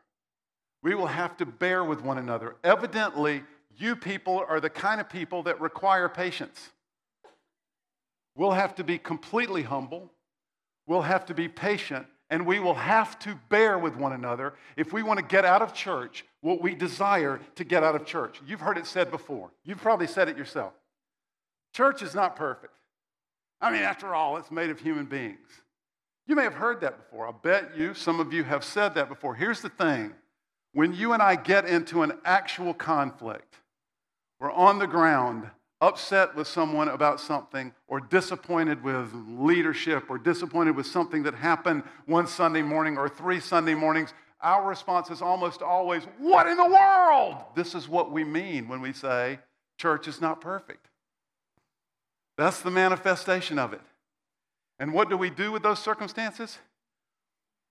We 0.82 0.96
will 0.96 1.08
have 1.08 1.38
to 1.38 1.46
bear 1.46 1.84
with 1.84 2.02
one 2.02 2.18
another. 2.18 2.56
Evidently, 2.64 3.44
you 3.78 3.96
people 3.96 4.44
are 4.48 4.60
the 4.60 4.70
kind 4.70 5.00
of 5.00 5.10
people 5.10 5.44
that 5.44 5.62
require 5.62 6.10
patience. 6.10 6.70
We'll 8.36 8.52
have 8.52 8.76
to 8.76 8.84
be 8.84 8.98
completely 8.98 9.64
humble. 9.64 10.12
We'll 10.88 11.02
have 11.02 11.26
to 11.28 11.34
be 11.34 11.48
patient. 11.48 12.08
and 12.30 12.46
we 12.46 12.60
will 12.60 12.76
have 12.76 13.18
to 13.20 13.40
bear 13.50 13.78
with 13.78 13.96
one 13.96 14.14
another 14.14 14.54
if 14.78 14.94
we 14.94 15.02
want 15.04 15.20
to 15.20 15.26
get 15.26 15.46
out 15.46 15.62
of 15.62 15.74
church 15.74 16.26
what 16.42 16.62
we 16.62 16.76
desire 16.76 17.40
to 17.56 17.64
get 17.64 17.84
out 17.84 17.96
of 17.96 18.06
church. 18.06 18.40
You've 18.48 18.62
heard 18.62 18.78
it 18.78 18.86
said 18.86 19.12
before. 19.12 19.52
You've 19.64 19.82
probably 19.82 20.08
said 20.08 20.30
it 20.30 20.38
yourself. 20.38 20.74
Church 21.74 22.02
is 22.02 22.16
not 22.16 22.36
perfect. 22.36 22.74
I 23.62 23.72
mean, 23.72 23.82
after 23.82 24.14
all, 24.16 24.38
it's 24.38 24.52
made 24.52 24.70
of 24.70 24.80
human 24.80 25.06
beings. 25.06 25.48
You 26.28 26.36
may 26.36 26.44
have 26.44 26.54
heard 26.54 26.82
that 26.82 26.98
before. 26.98 27.28
I 27.28 27.32
bet 27.32 27.76
you, 27.76 27.94
some 27.94 28.20
of 28.20 28.32
you 28.32 28.44
have 28.44 28.64
said 28.64 28.94
that 28.96 29.10
before. 29.10 29.36
Here's 29.36 29.62
the 29.62 29.70
thing 29.70 30.14
when 30.74 30.94
you 30.94 31.14
and 31.14 31.22
I 31.22 31.36
get 31.36 31.66
into 31.66 32.04
an 32.04 32.14
actual 32.24 32.74
conflict, 32.74 33.56
we're 34.40 34.52
on 34.52 34.80
the 34.80 34.88
ground 34.88 35.50
upset 35.82 36.36
with 36.36 36.48
someone 36.48 36.90
about 36.90 37.20
something 37.20 37.74
or 37.88 38.00
disappointed 38.00 38.84
with 38.84 39.12
leadership 39.14 40.06
or 40.10 40.18
disappointed 40.18 40.76
with 40.76 40.86
something 40.86 41.24
that 41.24 41.34
happened 41.34 41.84
one 42.06 42.28
Sunday 42.28 42.62
morning 42.62 42.98
or 42.98 43.08
three 43.08 43.40
Sunday 43.40 43.76
mornings, 43.76 44.14
our 44.42 44.68
response 44.68 45.10
is 45.10 45.22
almost 45.22 45.62
always, 45.62 46.04
What 46.18 46.48
in 46.48 46.58
the 46.58 46.66
world? 46.66 47.36
This 47.56 47.76
is 47.76 47.88
what 47.88 48.12
we 48.12 48.24
mean 48.24 48.68
when 48.68 48.82
we 48.82 48.94
say 48.94 49.40
church 49.78 50.08
is 50.08 50.22
not 50.22 50.42
perfect. 50.42 50.88
That's 52.38 52.62
the 52.62 52.72
manifestation 52.72 53.60
of 53.60 53.74
it. 53.74 53.82
And 54.80 54.94
what 54.94 55.10
do 55.10 55.18
we 55.18 55.30
do 55.30 55.52
with 55.52 55.64
those 55.64 55.80
circumstances? 55.80 56.58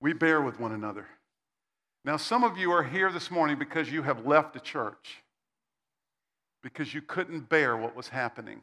We 0.01 0.13
bear 0.13 0.43
with 0.43 0.61
one 0.61 0.73
another. 0.73 1.07
Now, 2.05 2.17
some 2.17 2.45
of 2.45 2.57
you 2.57 2.71
are 2.71 2.83
here 2.83 3.11
this 3.11 3.31
morning 3.31 3.59
because 3.59 3.91
you 3.91 4.03
have 4.03 4.27
left 4.27 4.53
the 4.53 4.61
church 4.61 5.23
because 6.75 6.93
you 6.93 7.01
couldn't 7.01 7.49
bear 7.49 7.77
what 7.77 7.97
was 7.97 8.09
happening. 8.09 8.61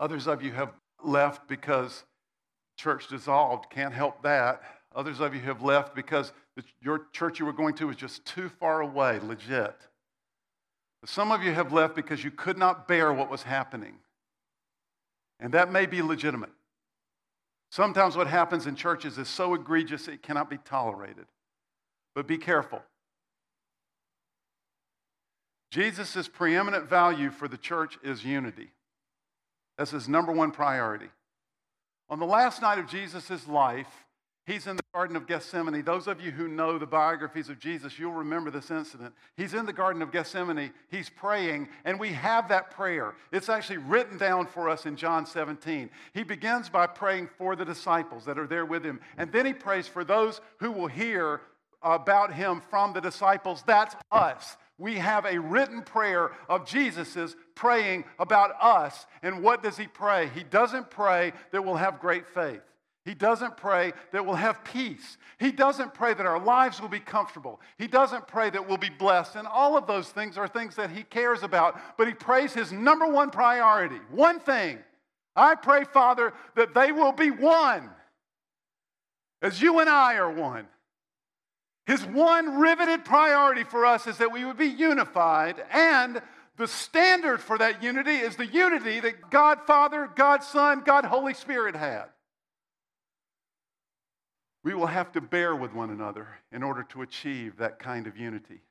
Others 0.00 0.26
of 0.26 0.42
you 0.42 0.50
have 0.50 0.72
left 1.04 1.46
because 1.46 2.02
church 2.76 3.06
dissolved. 3.06 3.70
Can't 3.70 3.94
help 3.94 4.22
that. 4.22 4.62
Others 4.96 5.20
of 5.20 5.32
you 5.32 5.40
have 5.42 5.62
left 5.62 5.94
because 5.94 6.32
the, 6.56 6.64
your 6.82 7.06
church 7.12 7.38
you 7.38 7.46
were 7.46 7.52
going 7.52 7.74
to 7.74 7.86
was 7.86 7.96
just 7.96 8.24
too 8.24 8.48
far 8.48 8.80
away, 8.80 9.20
legit. 9.20 9.76
But 11.00 11.08
some 11.08 11.30
of 11.30 11.42
you 11.42 11.52
have 11.52 11.72
left 11.72 11.94
because 11.94 12.24
you 12.24 12.32
could 12.32 12.58
not 12.58 12.88
bear 12.88 13.12
what 13.12 13.30
was 13.30 13.44
happening. 13.44 13.94
And 15.38 15.54
that 15.54 15.70
may 15.70 15.86
be 15.86 16.02
legitimate. 16.02 16.52
Sometimes 17.70 18.16
what 18.16 18.26
happens 18.26 18.66
in 18.66 18.74
churches 18.74 19.18
is 19.18 19.28
so 19.28 19.54
egregious 19.54 20.08
it 20.08 20.22
cannot 20.22 20.50
be 20.50 20.58
tolerated. 20.58 21.26
But 22.14 22.26
be 22.26 22.38
careful. 22.38 22.82
Jesus' 25.74 26.28
preeminent 26.28 26.88
value 26.88 27.30
for 27.30 27.48
the 27.48 27.56
church 27.56 27.98
is 28.04 28.24
unity. 28.24 28.70
That's 29.76 29.90
his 29.90 30.08
number 30.08 30.30
one 30.30 30.52
priority. 30.52 31.08
On 32.08 32.20
the 32.20 32.26
last 32.26 32.62
night 32.62 32.78
of 32.78 32.88
Jesus' 32.88 33.48
life, 33.48 33.88
he's 34.46 34.68
in 34.68 34.76
the 34.76 34.84
Garden 34.94 35.16
of 35.16 35.26
Gethsemane. 35.26 35.82
Those 35.82 36.06
of 36.06 36.20
you 36.20 36.30
who 36.30 36.46
know 36.46 36.78
the 36.78 36.86
biographies 36.86 37.48
of 37.48 37.58
Jesus, 37.58 37.98
you'll 37.98 38.12
remember 38.12 38.52
this 38.52 38.70
incident. 38.70 39.14
He's 39.36 39.52
in 39.52 39.66
the 39.66 39.72
Garden 39.72 40.00
of 40.00 40.12
Gethsemane, 40.12 40.72
he's 40.92 41.10
praying, 41.10 41.68
and 41.84 41.98
we 41.98 42.12
have 42.12 42.48
that 42.50 42.70
prayer. 42.70 43.16
It's 43.32 43.48
actually 43.48 43.78
written 43.78 44.16
down 44.16 44.46
for 44.46 44.68
us 44.68 44.86
in 44.86 44.94
John 44.94 45.26
17. 45.26 45.90
He 46.12 46.22
begins 46.22 46.68
by 46.68 46.86
praying 46.86 47.30
for 47.36 47.56
the 47.56 47.64
disciples 47.64 48.24
that 48.26 48.38
are 48.38 48.46
there 48.46 48.64
with 48.64 48.84
him, 48.84 49.00
and 49.18 49.32
then 49.32 49.44
he 49.44 49.52
prays 49.52 49.88
for 49.88 50.04
those 50.04 50.40
who 50.60 50.70
will 50.70 50.86
hear 50.86 51.40
about 51.82 52.32
him 52.32 52.62
from 52.70 52.92
the 52.92 53.00
disciples. 53.00 53.64
That's 53.66 53.96
us 54.12 54.56
we 54.78 54.96
have 54.96 55.24
a 55.24 55.38
written 55.38 55.82
prayer 55.82 56.32
of 56.48 56.66
Jesus's 56.66 57.36
praying 57.54 58.04
about 58.18 58.52
us. 58.60 59.06
And 59.22 59.42
what 59.42 59.62
does 59.62 59.76
he 59.76 59.86
pray? 59.86 60.30
He 60.34 60.42
doesn't 60.42 60.90
pray 60.90 61.32
that 61.52 61.64
we'll 61.64 61.76
have 61.76 62.00
great 62.00 62.26
faith. 62.26 62.60
He 63.04 63.14
doesn't 63.14 63.56
pray 63.56 63.92
that 64.12 64.24
we'll 64.24 64.34
have 64.34 64.64
peace. 64.64 65.18
He 65.38 65.52
doesn't 65.52 65.92
pray 65.92 66.14
that 66.14 66.24
our 66.24 66.42
lives 66.42 66.80
will 66.80 66.88
be 66.88 67.00
comfortable. 67.00 67.60
He 67.76 67.86
doesn't 67.86 68.26
pray 68.26 68.48
that 68.50 68.66
we'll 68.66 68.78
be 68.78 68.90
blessed. 68.90 69.36
And 69.36 69.46
all 69.46 69.76
of 69.76 69.86
those 69.86 70.08
things 70.08 70.38
are 70.38 70.48
things 70.48 70.74
that 70.76 70.90
he 70.90 71.02
cares 71.02 71.42
about. 71.42 71.78
But 71.98 72.08
he 72.08 72.14
prays 72.14 72.54
his 72.54 72.72
number 72.72 73.06
one 73.06 73.30
priority, 73.30 74.00
one 74.10 74.40
thing. 74.40 74.78
I 75.36 75.54
pray, 75.54 75.84
Father, 75.84 76.32
that 76.56 76.74
they 76.74 76.92
will 76.92 77.12
be 77.12 77.30
one 77.30 77.90
as 79.42 79.60
you 79.60 79.80
and 79.80 79.90
I 79.90 80.14
are 80.14 80.30
one. 80.30 80.66
His 81.86 82.04
one 82.04 82.58
riveted 82.58 83.04
priority 83.04 83.64
for 83.64 83.84
us 83.84 84.06
is 84.06 84.18
that 84.18 84.32
we 84.32 84.44
would 84.44 84.56
be 84.56 84.66
unified, 84.66 85.62
and 85.70 86.22
the 86.56 86.68
standard 86.68 87.40
for 87.40 87.58
that 87.58 87.82
unity 87.82 88.12
is 88.12 88.36
the 88.36 88.46
unity 88.46 89.00
that 89.00 89.30
God 89.30 89.60
Father, 89.66 90.08
God 90.14 90.42
Son, 90.42 90.82
God 90.84 91.04
Holy 91.04 91.34
Spirit 91.34 91.76
had. 91.76 92.04
We 94.62 94.72
will 94.72 94.86
have 94.86 95.12
to 95.12 95.20
bear 95.20 95.54
with 95.54 95.74
one 95.74 95.90
another 95.90 96.28
in 96.50 96.62
order 96.62 96.84
to 96.84 97.02
achieve 97.02 97.58
that 97.58 97.78
kind 97.78 98.06
of 98.06 98.16
unity. 98.16 98.62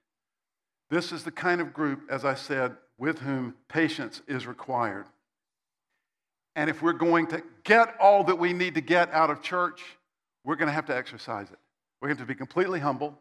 This 0.89 1.11
is 1.11 1.23
the 1.23 1.31
kind 1.31 1.61
of 1.61 1.71
group, 1.71 2.01
as 2.09 2.25
I 2.25 2.33
said, 2.33 2.75
with 2.97 3.19
whom 3.19 3.53
patience 3.67 4.21
is 4.27 4.47
required. 4.47 5.05
And 6.55 6.69
if 6.69 6.81
we're 6.81 6.93
going 6.93 7.27
to 7.27 7.43
get 7.63 7.95
all 7.99 8.23
that 8.23 8.37
we 8.37 8.53
need 8.53 8.75
to 8.75 8.81
get 8.81 9.11
out 9.11 9.29
of 9.29 9.41
church, 9.41 9.81
we're 10.43 10.55
going 10.55 10.67
to 10.67 10.73
have 10.73 10.85
to 10.87 10.95
exercise 10.95 11.47
it. 11.51 11.59
We're 12.03 12.09
going 12.09 12.17
to 12.17 12.21
have 12.23 12.27
to 12.27 12.33
be 12.33 12.37
completely 12.37 12.81
humble. 12.81 13.17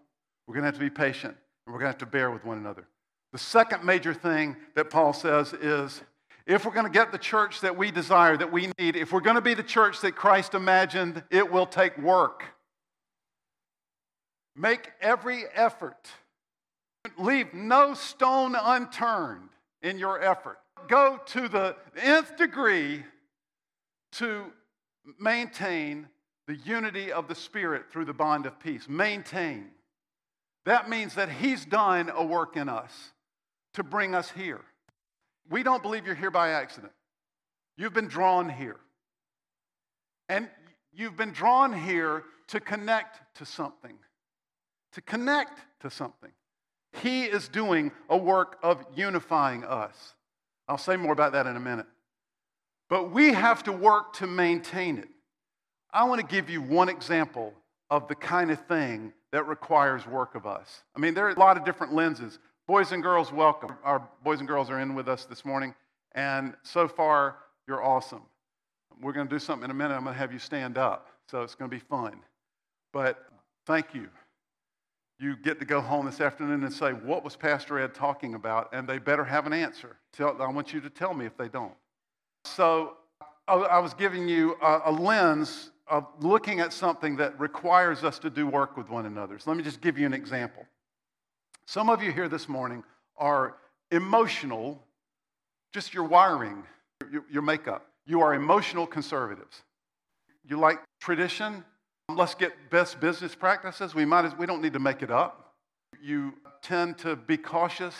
We're 0.48 0.54
going 0.54 0.62
to 0.62 0.66
have 0.66 0.74
to 0.74 0.80
be 0.80 0.90
patient. 0.90 1.36
And 1.66 1.72
we're 1.72 1.78
going 1.78 1.84
to 1.84 1.92
have 1.92 1.98
to 1.98 2.06
bear 2.06 2.32
with 2.32 2.44
one 2.44 2.58
another. 2.58 2.88
The 3.30 3.38
second 3.38 3.84
major 3.84 4.12
thing 4.12 4.56
that 4.74 4.90
Paul 4.90 5.12
says 5.12 5.52
is 5.52 6.02
if 6.48 6.66
we're 6.66 6.72
going 6.72 6.86
to 6.86 6.90
get 6.90 7.12
the 7.12 7.18
church 7.18 7.60
that 7.60 7.78
we 7.78 7.92
desire, 7.92 8.36
that 8.36 8.50
we 8.50 8.72
need, 8.80 8.96
if 8.96 9.12
we're 9.12 9.20
going 9.20 9.36
to 9.36 9.40
be 9.40 9.54
the 9.54 9.62
church 9.62 10.00
that 10.00 10.16
Christ 10.16 10.54
imagined, 10.54 11.22
it 11.30 11.52
will 11.52 11.64
take 11.64 11.96
work. 11.96 12.42
Make 14.56 14.90
every 15.00 15.44
effort. 15.54 16.08
Leave 17.16 17.54
no 17.54 17.94
stone 17.94 18.56
unturned 18.60 19.50
in 19.82 19.96
your 19.96 20.20
effort. 20.20 20.58
Go 20.88 21.20
to 21.26 21.46
the 21.46 21.76
nth 22.02 22.36
degree 22.36 23.04
to 24.14 24.46
maintain 25.20 26.08
the 26.46 26.56
unity 26.56 27.12
of 27.12 27.28
the 27.28 27.34
Spirit 27.34 27.84
through 27.90 28.04
the 28.04 28.12
bond 28.12 28.46
of 28.46 28.58
peace. 28.58 28.88
Maintain. 28.88 29.70
That 30.64 30.88
means 30.88 31.14
that 31.14 31.30
He's 31.30 31.64
done 31.64 32.10
a 32.14 32.24
work 32.24 32.56
in 32.56 32.68
us 32.68 32.92
to 33.74 33.82
bring 33.82 34.14
us 34.14 34.30
here. 34.30 34.60
We 35.48 35.62
don't 35.62 35.82
believe 35.82 36.06
you're 36.06 36.14
here 36.14 36.30
by 36.30 36.50
accident. 36.50 36.92
You've 37.76 37.94
been 37.94 38.08
drawn 38.08 38.48
here. 38.48 38.76
And 40.28 40.48
you've 40.92 41.16
been 41.16 41.32
drawn 41.32 41.72
here 41.72 42.24
to 42.48 42.60
connect 42.60 43.36
to 43.36 43.46
something. 43.46 43.96
To 44.92 45.00
connect 45.00 45.60
to 45.80 45.90
something. 45.90 46.30
He 46.92 47.24
is 47.24 47.48
doing 47.48 47.92
a 48.08 48.16
work 48.16 48.58
of 48.62 48.84
unifying 48.94 49.64
us. 49.64 50.14
I'll 50.68 50.78
say 50.78 50.96
more 50.96 51.12
about 51.12 51.32
that 51.32 51.46
in 51.46 51.56
a 51.56 51.60
minute. 51.60 51.86
But 52.88 53.10
we 53.10 53.32
have 53.32 53.62
to 53.64 53.72
work 53.72 54.12
to 54.14 54.26
maintain 54.26 54.98
it. 54.98 55.08
I 55.92 56.04
want 56.04 56.20
to 56.20 56.26
give 56.26 56.48
you 56.48 56.62
one 56.62 56.88
example 56.88 57.52
of 57.90 58.08
the 58.08 58.14
kind 58.14 58.50
of 58.50 58.58
thing 58.66 59.12
that 59.30 59.46
requires 59.46 60.06
work 60.06 60.34
of 60.34 60.46
us. 60.46 60.84
I 60.96 61.00
mean, 61.00 61.12
there 61.12 61.26
are 61.26 61.30
a 61.30 61.38
lot 61.38 61.58
of 61.58 61.64
different 61.64 61.92
lenses. 61.92 62.38
Boys 62.66 62.92
and 62.92 63.02
girls, 63.02 63.30
welcome. 63.30 63.76
Our 63.84 64.08
boys 64.24 64.38
and 64.38 64.48
girls 64.48 64.70
are 64.70 64.80
in 64.80 64.94
with 64.94 65.06
us 65.06 65.26
this 65.26 65.44
morning, 65.44 65.74
and 66.12 66.54
so 66.62 66.88
far, 66.88 67.36
you're 67.68 67.82
awesome. 67.82 68.22
We're 69.02 69.12
going 69.12 69.28
to 69.28 69.34
do 69.34 69.38
something 69.38 69.66
in 69.66 69.70
a 69.70 69.74
minute. 69.74 69.94
I'm 69.94 70.04
going 70.04 70.14
to 70.14 70.18
have 70.18 70.32
you 70.32 70.38
stand 70.38 70.78
up, 70.78 71.08
so 71.30 71.42
it's 71.42 71.54
going 71.54 71.70
to 71.70 71.76
be 71.76 71.80
fun. 71.80 72.20
But 72.92 73.26
thank 73.66 73.94
you. 73.94 74.08
You 75.18 75.36
get 75.36 75.58
to 75.58 75.66
go 75.66 75.80
home 75.82 76.06
this 76.06 76.20
afternoon 76.22 76.64
and 76.64 76.72
say, 76.72 76.92
What 76.92 77.22
was 77.22 77.36
Pastor 77.36 77.78
Ed 77.78 77.94
talking 77.94 78.34
about? 78.34 78.70
And 78.72 78.88
they 78.88 78.98
better 78.98 79.24
have 79.24 79.46
an 79.46 79.52
answer. 79.52 79.96
Tell, 80.12 80.40
I 80.40 80.48
want 80.48 80.72
you 80.72 80.80
to 80.80 80.90
tell 80.90 81.12
me 81.12 81.26
if 81.26 81.36
they 81.36 81.48
don't. 81.48 81.74
So 82.44 82.96
I 83.46 83.78
was 83.78 83.92
giving 83.92 84.28
you 84.28 84.56
a, 84.62 84.82
a 84.86 84.92
lens 84.92 85.71
of 85.92 86.06
looking 86.20 86.58
at 86.58 86.72
something 86.72 87.16
that 87.16 87.38
requires 87.38 88.02
us 88.02 88.18
to 88.18 88.30
do 88.30 88.46
work 88.46 88.78
with 88.78 88.88
one 88.88 89.04
another. 89.04 89.38
So 89.38 89.50
let 89.50 89.58
me 89.58 89.62
just 89.62 89.82
give 89.82 89.98
you 89.98 90.06
an 90.06 90.14
example. 90.14 90.64
Some 91.66 91.90
of 91.90 92.02
you 92.02 92.10
here 92.10 92.30
this 92.30 92.48
morning 92.48 92.82
are 93.18 93.56
emotional, 93.90 94.82
just 95.70 95.92
your 95.92 96.04
wiring, 96.04 96.64
your, 97.12 97.24
your 97.30 97.42
makeup. 97.42 97.84
You 98.06 98.22
are 98.22 98.32
emotional 98.32 98.86
conservatives. 98.86 99.60
You 100.48 100.58
like 100.58 100.78
tradition? 100.98 101.62
Let's 102.08 102.34
get 102.34 102.70
best 102.70 102.98
business 102.98 103.34
practices. 103.34 103.94
We 103.94 104.06
might 104.06 104.24
as, 104.24 104.34
we 104.34 104.46
don't 104.46 104.62
need 104.62 104.72
to 104.72 104.80
make 104.80 105.02
it 105.02 105.10
up. 105.10 105.52
You 106.02 106.32
tend 106.62 106.96
to 106.98 107.16
be 107.16 107.36
cautious. 107.36 107.94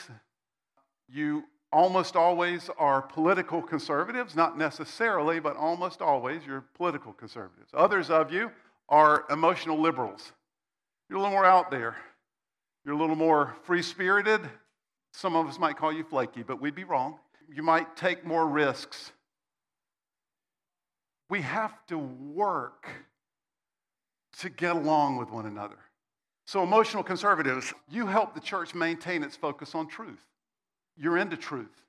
You 1.10 1.44
almost 1.72 2.16
always 2.16 2.68
are 2.78 3.02
political 3.02 3.62
conservatives, 3.62 4.36
not 4.36 4.58
necessarily, 4.58 5.40
but 5.40 5.56
almost 5.56 6.02
always 6.02 6.44
you're 6.46 6.64
political 6.74 7.12
conservatives. 7.12 7.70
Others 7.74 8.10
of 8.10 8.30
you 8.30 8.50
are 8.88 9.24
emotional 9.30 9.80
liberals. 9.80 10.32
You're 11.08 11.18
a 11.18 11.22
little 11.22 11.34
more 11.34 11.46
out 11.46 11.70
there. 11.70 11.96
You're 12.84 12.94
a 12.94 12.98
little 12.98 13.16
more 13.16 13.54
free 13.64 13.82
spirited. 13.82 14.40
Some 15.12 15.36
of 15.36 15.46
us 15.46 15.58
might 15.58 15.76
call 15.76 15.92
you 15.92 16.04
flaky, 16.04 16.42
but 16.42 16.60
we'd 16.60 16.74
be 16.74 16.84
wrong. 16.84 17.18
You 17.52 17.62
might 17.62 17.96
take 17.96 18.24
more 18.24 18.46
risks. 18.46 19.12
We 21.28 21.40
have 21.42 21.74
to 21.86 21.98
work 21.98 22.88
to 24.38 24.50
get 24.50 24.76
along 24.76 25.16
with 25.16 25.30
one 25.30 25.46
another. 25.46 25.78
So, 26.46 26.62
emotional 26.62 27.02
conservatives, 27.02 27.72
you 27.88 28.06
help 28.06 28.34
the 28.34 28.40
church 28.40 28.74
maintain 28.74 29.22
its 29.22 29.36
focus 29.36 29.74
on 29.74 29.86
truth. 29.86 30.18
You're 31.02 31.18
into 31.18 31.36
truth. 31.36 31.82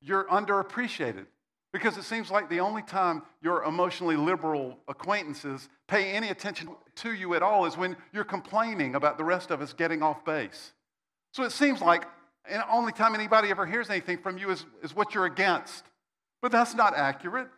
You're 0.00 0.24
underappreciated 0.24 1.26
because 1.70 1.98
it 1.98 2.04
seems 2.04 2.30
like 2.30 2.48
the 2.48 2.60
only 2.60 2.80
time 2.80 3.22
your 3.42 3.62
emotionally 3.64 4.16
liberal 4.16 4.78
acquaintances 4.88 5.68
pay 5.86 6.12
any 6.12 6.30
attention 6.30 6.70
to 6.96 7.12
you 7.12 7.34
at 7.34 7.42
all 7.42 7.66
is 7.66 7.76
when 7.76 7.94
you're 8.10 8.24
complaining 8.24 8.94
about 8.94 9.18
the 9.18 9.24
rest 9.24 9.50
of 9.50 9.60
us 9.60 9.74
getting 9.74 10.02
off 10.02 10.24
base. 10.24 10.72
So 11.32 11.42
it 11.42 11.52
seems 11.52 11.82
like 11.82 12.06
the 12.48 12.66
only 12.72 12.92
time 12.92 13.14
anybody 13.14 13.50
ever 13.50 13.66
hears 13.66 13.90
anything 13.90 14.16
from 14.16 14.38
you 14.38 14.48
is, 14.48 14.64
is 14.82 14.96
what 14.96 15.14
you're 15.14 15.26
against. 15.26 15.84
But 16.40 16.52
that's 16.52 16.74
not 16.74 16.96
accurate. 16.96 17.48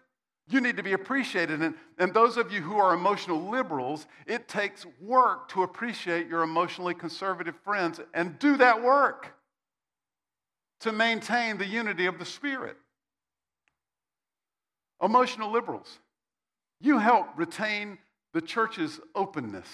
You 0.48 0.60
need 0.60 0.76
to 0.76 0.82
be 0.82 0.94
appreciated. 0.94 1.62
And, 1.62 1.76
and 2.00 2.12
those 2.12 2.37
of 2.37 2.50
you 2.50 2.62
who 2.62 2.78
are 2.78 2.94
emotional 2.94 3.48
liberals, 3.48 4.08
it 4.26 4.48
takes 4.48 4.84
work 5.00 5.48
to 5.50 5.62
appreciate 5.62 6.26
your 6.26 6.42
emotionally 6.42 6.94
conservative 6.94 7.54
friends 7.62 8.00
and 8.12 8.40
do 8.40 8.56
that 8.56 8.82
work 8.82 9.37
to 10.84 10.92
maintain 10.92 11.56
the 11.56 11.66
unity 11.66 12.04
of 12.04 12.18
the 12.18 12.26
Spirit. 12.26 12.76
Emotional 15.02 15.50
liberals, 15.50 15.98
you 16.78 16.98
help 16.98 17.26
retain 17.36 17.96
the 18.34 18.42
church's 18.42 19.00
openness 19.14 19.66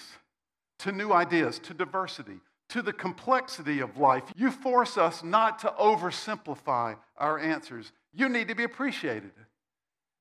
to 0.79 0.93
new 0.93 1.11
ideas, 1.11 1.59
to 1.59 1.73
diversity, 1.73 2.39
to 2.69 2.81
the 2.81 2.93
complexity 2.93 3.81
of 3.81 3.97
life. 3.97 4.23
You 4.37 4.51
force 4.51 4.97
us 4.97 5.21
not 5.21 5.59
to 5.59 5.73
oversimplify 5.77 6.95
our 7.17 7.37
answers. 7.37 7.91
You 8.13 8.29
need 8.29 8.47
to 8.47 8.55
be 8.55 8.63
appreciated. 8.63 9.33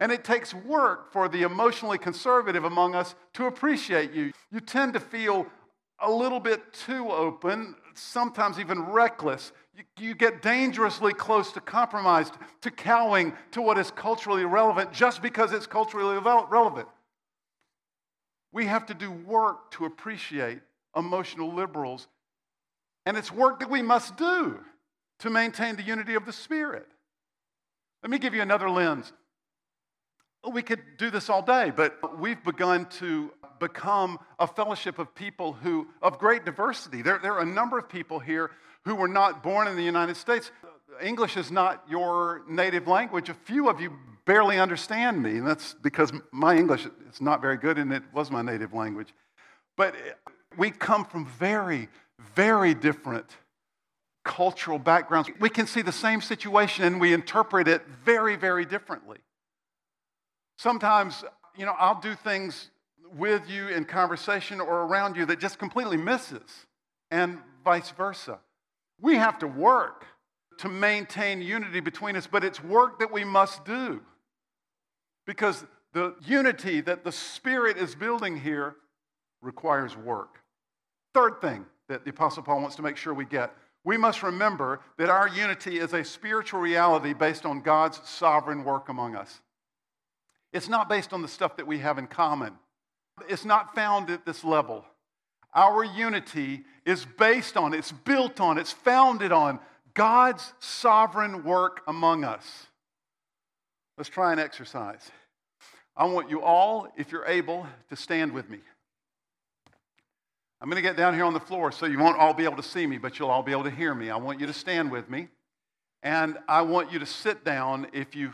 And 0.00 0.10
it 0.10 0.24
takes 0.24 0.52
work 0.52 1.12
for 1.12 1.28
the 1.28 1.42
emotionally 1.42 1.98
conservative 1.98 2.64
among 2.64 2.96
us 2.96 3.14
to 3.34 3.46
appreciate 3.46 4.12
you. 4.12 4.32
You 4.50 4.58
tend 4.58 4.94
to 4.94 5.00
feel 5.00 5.46
a 6.02 6.10
little 6.10 6.40
bit 6.40 6.72
too 6.72 7.10
open, 7.10 7.74
sometimes 7.94 8.58
even 8.58 8.82
reckless. 8.82 9.52
You, 9.76 9.84
you, 9.98 10.14
get 10.14 10.42
dangerously 10.42 11.12
close 11.12 11.52
to 11.52 11.60
compromise, 11.60 12.30
to 12.62 12.70
cowing 12.70 13.34
to 13.52 13.62
what 13.62 13.78
is 13.78 13.90
culturally 13.90 14.44
relevant 14.44 14.92
just 14.92 15.22
because 15.22 15.52
it's 15.52 15.66
culturally 15.66 16.18
relevant. 16.18 16.88
We 18.52 18.66
have 18.66 18.86
to 18.86 18.94
do 18.94 19.10
work 19.10 19.70
to 19.72 19.84
appreciate 19.84 20.60
emotional 20.96 21.52
liberals, 21.52 22.08
and 23.06 23.16
it's 23.16 23.30
work 23.30 23.60
that 23.60 23.70
we 23.70 23.82
must 23.82 24.16
do 24.16 24.58
to 25.20 25.30
maintain 25.30 25.76
the 25.76 25.82
unity 25.82 26.14
of 26.14 26.26
the 26.26 26.32
Spirit. 26.32 26.86
Let 28.02 28.10
me 28.10 28.18
give 28.18 28.34
you 28.34 28.42
another 28.42 28.70
lens. 28.70 29.12
We 30.50 30.62
could 30.62 30.80
do 30.96 31.10
this 31.10 31.28
all 31.28 31.42
day, 31.42 31.70
but 31.74 32.18
we've 32.18 32.42
begun 32.42 32.86
to 32.98 33.30
become 33.60 34.18
a 34.38 34.46
fellowship 34.46 34.98
of 34.98 35.14
people 35.14 35.52
who, 35.52 35.86
of 36.02 36.18
great 36.18 36.44
diversity. 36.44 37.02
There, 37.02 37.20
there 37.22 37.34
are 37.34 37.42
a 37.42 37.46
number 37.46 37.78
of 37.78 37.88
people 37.88 38.18
here 38.18 38.50
who 38.84 38.96
were 38.96 39.08
not 39.08 39.42
born 39.42 39.68
in 39.68 39.76
the 39.76 39.82
United 39.82 40.16
States. 40.16 40.50
English 41.00 41.36
is 41.36 41.52
not 41.52 41.84
your 41.88 42.42
native 42.48 42.88
language. 42.88 43.28
A 43.28 43.34
few 43.34 43.68
of 43.68 43.80
you 43.80 43.92
barely 44.24 44.58
understand 44.58 45.22
me, 45.22 45.38
and 45.38 45.46
that's 45.46 45.74
because 45.74 46.12
my 46.32 46.56
English 46.56 46.86
is 47.08 47.20
not 47.20 47.40
very 47.40 47.56
good 47.56 47.78
and 47.78 47.92
it 47.92 48.02
was 48.12 48.30
my 48.30 48.42
native 48.42 48.72
language. 48.72 49.14
But 49.76 49.94
we 50.56 50.70
come 50.70 51.04
from 51.04 51.26
very, 51.26 51.88
very 52.34 52.74
different 52.74 53.26
cultural 54.24 54.78
backgrounds. 54.78 55.30
We 55.40 55.48
can 55.48 55.66
see 55.66 55.82
the 55.82 55.92
same 55.92 56.20
situation 56.20 56.84
and 56.84 57.00
we 57.00 57.12
interpret 57.12 57.68
it 57.68 57.82
very, 58.04 58.36
very 58.36 58.64
differently. 58.64 59.18
Sometimes, 60.58 61.24
you 61.56 61.64
know, 61.64 61.74
I'll 61.78 62.00
do 62.00 62.14
things 62.14 62.70
with 63.16 63.48
you 63.48 63.68
in 63.68 63.84
conversation 63.84 64.60
or 64.60 64.82
around 64.82 65.16
you 65.16 65.26
that 65.26 65.40
just 65.40 65.58
completely 65.58 65.96
misses, 65.96 66.66
and 67.10 67.38
vice 67.64 67.90
versa. 67.90 68.38
We 69.00 69.16
have 69.16 69.38
to 69.40 69.46
work 69.46 70.04
to 70.58 70.68
maintain 70.68 71.40
unity 71.40 71.80
between 71.80 72.16
us, 72.16 72.26
but 72.26 72.44
it's 72.44 72.62
work 72.62 72.98
that 72.98 73.10
we 73.10 73.24
must 73.24 73.64
do 73.64 74.00
because 75.26 75.64
the 75.92 76.14
unity 76.24 76.80
that 76.82 77.04
the 77.04 77.12
Spirit 77.12 77.76
is 77.78 77.94
building 77.94 78.38
here 78.38 78.76
requires 79.40 79.96
work. 79.96 80.40
Third 81.14 81.40
thing 81.40 81.66
that 81.88 82.04
the 82.04 82.10
Apostle 82.10 82.42
Paul 82.42 82.60
wants 82.60 82.76
to 82.76 82.82
make 82.82 82.96
sure 82.96 83.14
we 83.14 83.24
get 83.24 83.54
we 83.84 83.96
must 83.96 84.22
remember 84.22 84.80
that 84.98 85.08
our 85.08 85.28
unity 85.28 85.78
is 85.78 85.94
a 85.94 86.04
spiritual 86.04 86.60
reality 86.60 87.14
based 87.14 87.46
on 87.46 87.62
God's 87.62 88.00
sovereign 88.08 88.64
work 88.64 88.88
among 88.88 89.16
us. 89.16 89.40
It's 90.52 90.68
not 90.68 90.88
based 90.88 91.12
on 91.12 91.22
the 91.22 91.28
stuff 91.28 91.56
that 91.56 91.66
we 91.66 91.78
have 91.78 91.96
in 91.96 92.06
common, 92.06 92.54
it's 93.28 93.44
not 93.44 93.74
found 93.74 94.10
at 94.10 94.24
this 94.24 94.44
level. 94.44 94.84
Our 95.54 95.84
unity 95.84 96.64
is 96.84 97.06
based 97.18 97.56
on, 97.56 97.74
it's 97.74 97.92
built 97.92 98.40
on, 98.40 98.58
it's 98.58 98.72
founded 98.72 99.32
on 99.32 99.58
God's 99.94 100.52
sovereign 100.60 101.44
work 101.44 101.82
among 101.86 102.24
us. 102.24 102.66
Let's 103.98 104.08
try 104.08 104.32
an 104.32 104.38
exercise. 104.38 105.10
I 105.96 106.04
want 106.04 106.30
you 106.30 106.40
all, 106.40 106.88
if 106.96 107.12
you're 107.12 107.26
able, 107.26 107.66
to 107.88 107.96
stand 107.96 108.32
with 108.32 108.48
me. 108.48 108.58
I'm 110.60 110.68
going 110.68 110.76
to 110.76 110.88
get 110.88 110.96
down 110.96 111.14
here 111.14 111.24
on 111.24 111.32
the 111.32 111.40
floor 111.40 111.72
so 111.72 111.86
you 111.86 111.98
won't 111.98 112.18
all 112.18 112.34
be 112.34 112.44
able 112.44 112.56
to 112.56 112.62
see 112.62 112.86
me, 112.86 112.98
but 112.98 113.18
you'll 113.18 113.30
all 113.30 113.42
be 113.42 113.52
able 113.52 113.64
to 113.64 113.70
hear 113.70 113.94
me. 113.94 114.10
I 114.10 114.16
want 114.16 114.40
you 114.40 114.46
to 114.46 114.52
stand 114.52 114.90
with 114.90 115.08
me. 115.08 115.28
And 116.02 116.38
I 116.48 116.62
want 116.62 116.92
you 116.92 116.98
to 116.98 117.06
sit 117.06 117.44
down 117.44 117.88
if 117.92 118.14
you 118.14 118.32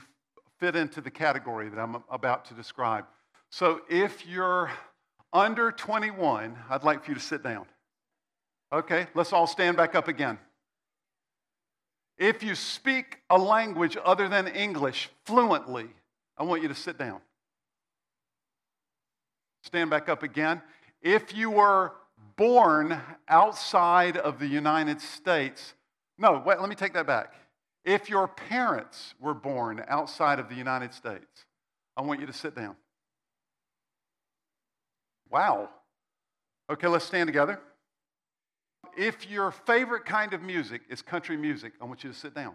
fit 0.58 0.76
into 0.76 1.00
the 1.00 1.10
category 1.10 1.68
that 1.68 1.78
I'm 1.78 2.02
about 2.10 2.44
to 2.46 2.54
describe. 2.54 3.06
So 3.56 3.80
if 3.88 4.26
you're 4.26 4.70
under 5.32 5.72
21, 5.72 6.58
I'd 6.68 6.84
like 6.84 7.02
for 7.02 7.12
you 7.12 7.14
to 7.14 7.22
sit 7.22 7.42
down. 7.42 7.64
Okay, 8.70 9.06
let's 9.14 9.32
all 9.32 9.46
stand 9.46 9.78
back 9.78 9.94
up 9.94 10.08
again. 10.08 10.38
If 12.18 12.42
you 12.42 12.54
speak 12.54 13.20
a 13.30 13.38
language 13.38 13.96
other 14.04 14.28
than 14.28 14.46
English 14.46 15.08
fluently, 15.24 15.86
I 16.36 16.42
want 16.42 16.60
you 16.60 16.68
to 16.68 16.74
sit 16.74 16.98
down. 16.98 17.22
Stand 19.64 19.88
back 19.88 20.10
up 20.10 20.22
again. 20.22 20.60
If 21.00 21.34
you 21.34 21.50
were 21.50 21.92
born 22.36 23.00
outside 23.26 24.18
of 24.18 24.38
the 24.38 24.48
United 24.48 25.00
States, 25.00 25.72
no, 26.18 26.42
wait, 26.44 26.60
let 26.60 26.68
me 26.68 26.74
take 26.76 26.92
that 26.92 27.06
back. 27.06 27.32
If 27.86 28.10
your 28.10 28.28
parents 28.28 29.14
were 29.18 29.32
born 29.32 29.82
outside 29.88 30.40
of 30.40 30.50
the 30.50 30.56
United 30.56 30.92
States, 30.92 31.46
I 31.96 32.02
want 32.02 32.20
you 32.20 32.26
to 32.26 32.34
sit 32.34 32.54
down. 32.54 32.76
Wow. 35.30 35.70
Okay, 36.70 36.86
let's 36.86 37.04
stand 37.04 37.26
together. 37.28 37.60
If 38.96 39.28
your 39.28 39.50
favorite 39.50 40.04
kind 40.04 40.32
of 40.32 40.42
music 40.42 40.82
is 40.88 41.02
country 41.02 41.36
music, 41.36 41.74
I 41.80 41.84
want 41.84 42.02
you 42.02 42.10
to 42.10 42.16
sit 42.16 42.34
down. 42.34 42.54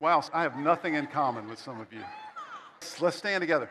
Wow, 0.00 0.22
I 0.32 0.42
have 0.42 0.56
nothing 0.56 0.94
in 0.94 1.06
common 1.06 1.48
with 1.48 1.58
some 1.58 1.80
of 1.80 1.92
you. 1.92 2.02
Let's 3.00 3.16
stand 3.16 3.42
together. 3.42 3.68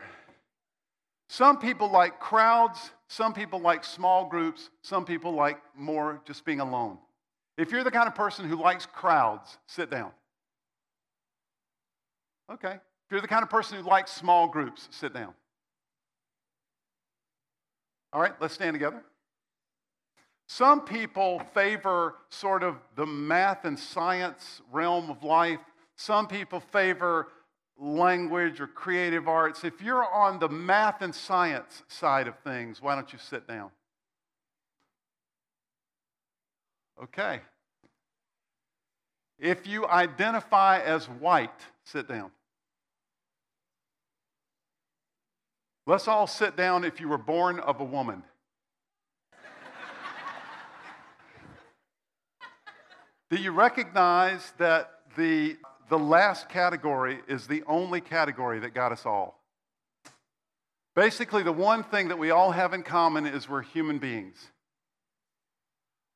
Some 1.28 1.58
people 1.58 1.90
like 1.90 2.18
crowds, 2.18 2.90
some 3.08 3.32
people 3.32 3.60
like 3.60 3.84
small 3.84 4.28
groups, 4.28 4.70
some 4.82 5.04
people 5.04 5.32
like 5.32 5.58
more 5.76 6.20
just 6.24 6.44
being 6.44 6.60
alone. 6.60 6.98
If 7.58 7.72
you're 7.72 7.84
the 7.84 7.90
kind 7.90 8.08
of 8.08 8.14
person 8.14 8.48
who 8.48 8.56
likes 8.56 8.86
crowds, 8.86 9.58
sit 9.66 9.90
down. 9.90 10.12
Okay. 12.52 12.72
If 12.74 13.12
you're 13.12 13.20
the 13.20 13.28
kind 13.28 13.42
of 13.42 13.50
person 13.50 13.78
who 13.78 13.88
likes 13.88 14.12
small 14.12 14.48
groups, 14.48 14.88
sit 14.90 15.12
down. 15.12 15.34
All 18.12 18.20
right, 18.20 18.32
let's 18.40 18.54
stand 18.54 18.74
together. 18.74 19.02
Some 20.48 20.80
people 20.80 21.40
favor 21.54 22.16
sort 22.28 22.64
of 22.64 22.76
the 22.96 23.06
math 23.06 23.64
and 23.64 23.78
science 23.78 24.62
realm 24.72 25.08
of 25.08 25.22
life. 25.22 25.60
Some 25.94 26.26
people 26.26 26.58
favor 26.58 27.28
language 27.78 28.60
or 28.60 28.66
creative 28.66 29.28
arts. 29.28 29.62
If 29.62 29.80
you're 29.80 30.04
on 30.04 30.38
the 30.40 30.48
math 30.48 31.02
and 31.02 31.14
science 31.14 31.84
side 31.86 32.26
of 32.26 32.36
things, 32.40 32.82
why 32.82 32.96
don't 32.96 33.12
you 33.12 33.18
sit 33.18 33.46
down? 33.46 33.70
Okay. 37.02 37.40
If 39.38 39.66
you 39.66 39.86
identify 39.86 40.80
as 40.80 41.06
white, 41.06 41.60
sit 41.84 42.08
down. 42.08 42.30
Let's 45.86 46.08
all 46.08 46.26
sit 46.26 46.56
down 46.56 46.84
if 46.84 47.00
you 47.00 47.08
were 47.08 47.18
born 47.18 47.58
of 47.58 47.80
a 47.80 47.84
woman. 47.84 48.22
Do 53.30 53.36
you 53.36 53.52
recognize 53.52 54.52
that 54.58 54.90
the, 55.16 55.56
the 55.88 55.98
last 55.98 56.48
category 56.48 57.20
is 57.28 57.46
the 57.46 57.62
only 57.66 58.00
category 58.00 58.58
that 58.58 58.74
got 58.74 58.90
us 58.90 59.06
all? 59.06 59.40
Basically, 60.96 61.44
the 61.44 61.52
one 61.52 61.84
thing 61.84 62.08
that 62.08 62.18
we 62.18 62.30
all 62.30 62.50
have 62.50 62.74
in 62.74 62.82
common 62.82 63.26
is 63.26 63.48
we're 63.48 63.62
human 63.62 63.98
beings. 63.98 64.50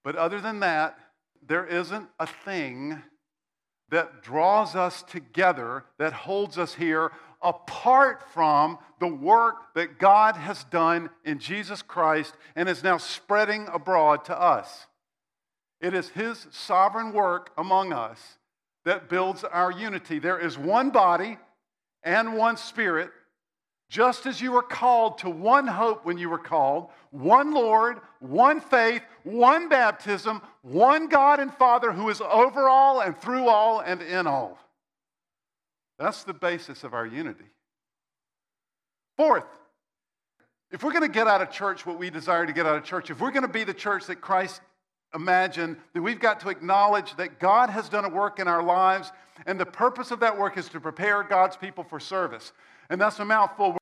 But 0.02 0.16
other 0.16 0.40
than 0.40 0.60
that, 0.60 0.98
there 1.46 1.64
isn't 1.64 2.08
a 2.18 2.26
thing 2.26 3.00
that 3.90 4.22
draws 4.22 4.74
us 4.74 5.04
together, 5.04 5.84
that 5.98 6.12
holds 6.12 6.58
us 6.58 6.74
here 6.74 7.12
apart 7.44 8.24
from 8.32 8.78
the 8.98 9.06
work 9.06 9.74
that 9.74 9.98
God 9.98 10.36
has 10.36 10.64
done 10.64 11.10
in 11.24 11.38
Jesus 11.38 11.82
Christ 11.82 12.34
and 12.56 12.68
is 12.68 12.82
now 12.82 12.96
spreading 12.96 13.68
abroad 13.72 14.24
to 14.24 14.40
us. 14.40 14.86
It 15.80 15.92
is 15.94 16.08
His 16.08 16.46
sovereign 16.50 17.12
work 17.12 17.50
among 17.58 17.92
us 17.92 18.38
that 18.84 19.08
builds 19.08 19.44
our 19.44 19.70
unity. 19.70 20.18
There 20.18 20.38
is 20.38 20.58
one 20.58 20.90
body 20.90 21.38
and 22.02 22.36
one 22.36 22.56
spirit, 22.56 23.10
just 23.90 24.26
as 24.26 24.40
you 24.40 24.52
were 24.52 24.62
called 24.62 25.18
to 25.18 25.30
one 25.30 25.66
hope 25.66 26.04
when 26.04 26.18
you 26.18 26.30
were 26.30 26.38
called, 26.38 26.88
one 27.10 27.52
Lord, 27.52 27.98
one 28.20 28.60
faith, 28.60 29.02
one 29.22 29.68
baptism, 29.68 30.42
one 30.62 31.08
God 31.08 31.40
and 31.40 31.52
Father 31.52 31.92
who 31.92 32.08
is 32.08 32.20
over 32.20 32.68
all 32.68 33.00
and 33.00 33.16
through 33.16 33.48
all 33.48 33.80
and 33.80 34.02
in 34.02 34.26
all. 34.26 34.58
That's 35.98 36.24
the 36.24 36.34
basis 36.34 36.84
of 36.84 36.94
our 36.94 37.06
unity. 37.06 37.44
Fourth, 39.16 39.44
if 40.70 40.82
we're 40.82 40.92
going 40.92 41.02
to 41.02 41.08
get 41.08 41.28
out 41.28 41.40
of 41.40 41.50
church 41.50 41.86
what 41.86 41.98
we 41.98 42.10
desire 42.10 42.46
to 42.46 42.52
get 42.52 42.66
out 42.66 42.76
of 42.76 42.84
church, 42.84 43.10
if 43.10 43.20
we're 43.20 43.30
going 43.30 43.46
to 43.46 43.48
be 43.48 43.64
the 43.64 43.74
church 43.74 44.06
that 44.06 44.20
Christ 44.20 44.60
imagined, 45.14 45.76
then 45.92 46.02
we've 46.02 46.18
got 46.18 46.40
to 46.40 46.48
acknowledge 46.48 47.16
that 47.16 47.38
God 47.38 47.70
has 47.70 47.88
done 47.88 48.04
a 48.04 48.08
work 48.08 48.40
in 48.40 48.48
our 48.48 48.62
lives, 48.62 49.12
and 49.46 49.58
the 49.58 49.66
purpose 49.66 50.10
of 50.10 50.20
that 50.20 50.36
work 50.36 50.58
is 50.58 50.68
to 50.70 50.80
prepare 50.80 51.22
God's 51.22 51.56
people 51.56 51.84
for 51.84 52.00
service. 52.00 52.52
And 52.90 53.00
that's 53.00 53.20
a 53.20 53.24
mouthful. 53.24 53.78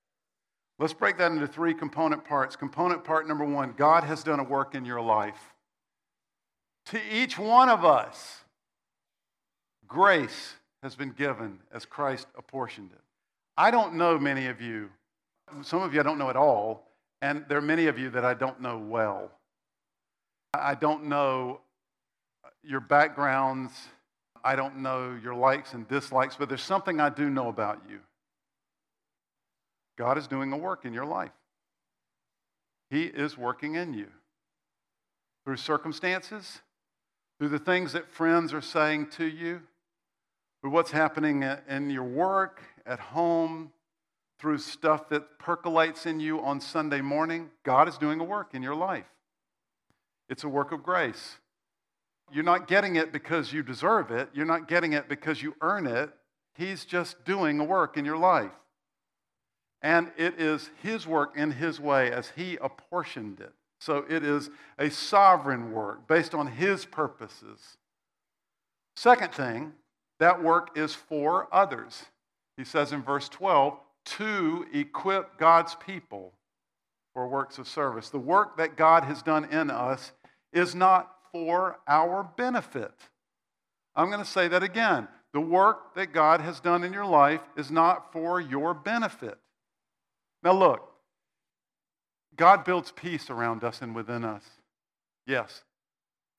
Let's 0.78 0.92
break 0.92 1.16
that 1.18 1.32
into 1.32 1.46
three 1.46 1.74
component 1.74 2.24
parts. 2.24 2.56
Component 2.56 3.04
part 3.04 3.26
number 3.26 3.44
one 3.44 3.72
God 3.76 4.04
has 4.04 4.22
done 4.22 4.40
a 4.40 4.44
work 4.44 4.74
in 4.74 4.84
your 4.84 5.00
life. 5.00 5.54
To 6.86 7.00
each 7.10 7.38
one 7.38 7.68
of 7.68 7.84
us, 7.84 8.44
grace 9.86 10.56
has 10.82 10.94
been 10.96 11.10
given 11.10 11.58
as 11.72 11.84
Christ 11.84 12.26
apportioned 12.36 12.90
it. 12.92 13.00
I 13.56 13.70
don't 13.70 13.94
know 13.94 14.18
many 14.18 14.46
of 14.46 14.60
you. 14.60 14.90
Some 15.62 15.82
of 15.82 15.94
you 15.94 16.00
I 16.00 16.02
don't 16.02 16.18
know 16.18 16.30
at 16.30 16.36
all, 16.36 16.88
and 17.20 17.44
there 17.48 17.58
are 17.58 17.62
many 17.62 17.86
of 17.86 17.98
you 17.98 18.10
that 18.10 18.24
I 18.24 18.34
don't 18.34 18.60
know 18.60 18.78
well. 18.78 19.30
I 20.54 20.74
don't 20.74 21.04
know 21.04 21.60
your 22.62 22.80
backgrounds. 22.80 23.72
I 24.44 24.56
don't 24.56 24.78
know 24.78 25.16
your 25.22 25.34
likes 25.34 25.72
and 25.72 25.86
dislikes, 25.86 26.36
but 26.36 26.48
there's 26.48 26.62
something 26.62 27.00
I 27.00 27.10
do 27.10 27.30
know 27.30 27.48
about 27.48 27.80
you. 27.88 28.00
God 29.96 30.18
is 30.18 30.26
doing 30.26 30.52
a 30.52 30.56
work 30.56 30.84
in 30.84 30.92
your 30.92 31.04
life. 31.04 31.30
He 32.90 33.04
is 33.04 33.38
working 33.38 33.76
in 33.76 33.94
you 33.94 34.08
through 35.44 35.56
circumstances, 35.56 36.60
through 37.38 37.50
the 37.50 37.58
things 37.58 37.92
that 37.92 38.10
friends 38.12 38.52
are 38.52 38.60
saying 38.60 39.10
to 39.10 39.24
you, 39.24 39.62
through 40.62 40.70
what's 40.70 40.92
happening 40.92 41.44
in 41.68 41.90
your 41.90 42.04
work, 42.04 42.62
at 42.86 43.00
home, 43.00 43.72
through 44.38 44.58
stuff 44.58 45.08
that 45.08 45.38
percolates 45.38 46.06
in 46.06 46.20
you 46.20 46.40
on 46.40 46.60
Sunday 46.60 47.00
morning. 47.00 47.50
God 47.64 47.88
is 47.88 47.98
doing 47.98 48.20
a 48.20 48.24
work 48.24 48.54
in 48.54 48.62
your 48.62 48.76
life. 48.76 49.06
It's 50.28 50.44
a 50.44 50.48
work 50.48 50.72
of 50.72 50.82
grace. 50.82 51.36
You're 52.32 52.44
not 52.44 52.68
getting 52.68 52.96
it 52.96 53.12
because 53.12 53.52
you 53.52 53.62
deserve 53.62 54.10
it, 54.10 54.30
you're 54.32 54.46
not 54.46 54.68
getting 54.68 54.94
it 54.94 55.08
because 55.08 55.42
you 55.42 55.54
earn 55.60 55.86
it. 55.86 56.10
He's 56.54 56.84
just 56.84 57.24
doing 57.24 57.58
a 57.58 57.64
work 57.64 57.96
in 57.96 58.04
your 58.04 58.16
life. 58.16 58.52
And 59.82 60.12
it 60.16 60.40
is 60.40 60.70
His 60.82 61.06
work 61.06 61.36
in 61.36 61.50
His 61.50 61.80
way 61.80 62.12
as 62.12 62.32
He 62.36 62.56
apportioned 62.56 63.40
it. 63.40 63.52
So 63.80 64.04
it 64.08 64.22
is 64.22 64.48
a 64.78 64.90
sovereign 64.90 65.72
work 65.72 66.06
based 66.06 66.34
on 66.34 66.46
His 66.46 66.84
purposes. 66.84 67.76
Second 68.96 69.32
thing, 69.32 69.72
that 70.22 70.40
work 70.40 70.78
is 70.78 70.94
for 70.94 71.48
others. 71.52 72.04
He 72.56 72.64
says 72.64 72.92
in 72.92 73.02
verse 73.02 73.28
12, 73.28 73.76
to 74.04 74.66
equip 74.72 75.36
God's 75.36 75.74
people 75.74 76.32
for 77.12 77.26
works 77.26 77.58
of 77.58 77.66
service. 77.66 78.08
The 78.08 78.20
work 78.20 78.56
that 78.56 78.76
God 78.76 79.02
has 79.02 79.20
done 79.20 79.46
in 79.46 79.68
us 79.68 80.12
is 80.52 80.76
not 80.76 81.10
for 81.32 81.80
our 81.88 82.30
benefit. 82.36 82.92
I'm 83.96 84.10
going 84.10 84.22
to 84.22 84.30
say 84.30 84.46
that 84.46 84.62
again. 84.62 85.08
The 85.32 85.40
work 85.40 85.96
that 85.96 86.12
God 86.12 86.40
has 86.40 86.60
done 86.60 86.84
in 86.84 86.92
your 86.92 87.06
life 87.06 87.40
is 87.56 87.72
not 87.72 88.12
for 88.12 88.40
your 88.40 88.74
benefit. 88.74 89.38
Now, 90.44 90.52
look, 90.52 90.88
God 92.36 92.64
builds 92.64 92.92
peace 92.92 93.28
around 93.28 93.64
us 93.64 93.82
and 93.82 93.92
within 93.92 94.24
us. 94.24 94.44
Yes. 95.26 95.64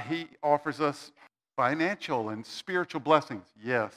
He 0.07 0.27
offers 0.41 0.79
us 0.79 1.11
financial 1.55 2.29
and 2.29 2.45
spiritual 2.45 3.01
blessings. 3.01 3.45
Yes. 3.63 3.93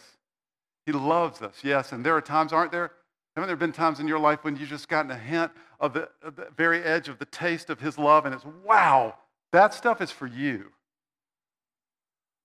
He 0.84 0.92
loves 0.92 1.42
us. 1.42 1.56
Yes. 1.62 1.92
And 1.92 2.04
there 2.04 2.16
are 2.16 2.20
times, 2.20 2.52
aren't 2.52 2.72
there? 2.72 2.92
Haven't 3.34 3.48
there 3.48 3.56
been 3.56 3.72
times 3.72 4.00
in 4.00 4.08
your 4.08 4.18
life 4.18 4.44
when 4.44 4.56
you've 4.56 4.68
just 4.68 4.88
gotten 4.88 5.10
a 5.10 5.18
hint 5.18 5.52
of 5.78 5.92
the, 5.92 6.08
of 6.22 6.36
the 6.36 6.48
very 6.56 6.82
edge 6.82 7.08
of 7.08 7.18
the 7.18 7.26
taste 7.26 7.68
of 7.68 7.80
His 7.80 7.98
love 7.98 8.24
and 8.24 8.34
it's, 8.34 8.44
wow, 8.64 9.14
that 9.52 9.74
stuff 9.74 10.00
is 10.00 10.10
for 10.10 10.26
you. 10.26 10.72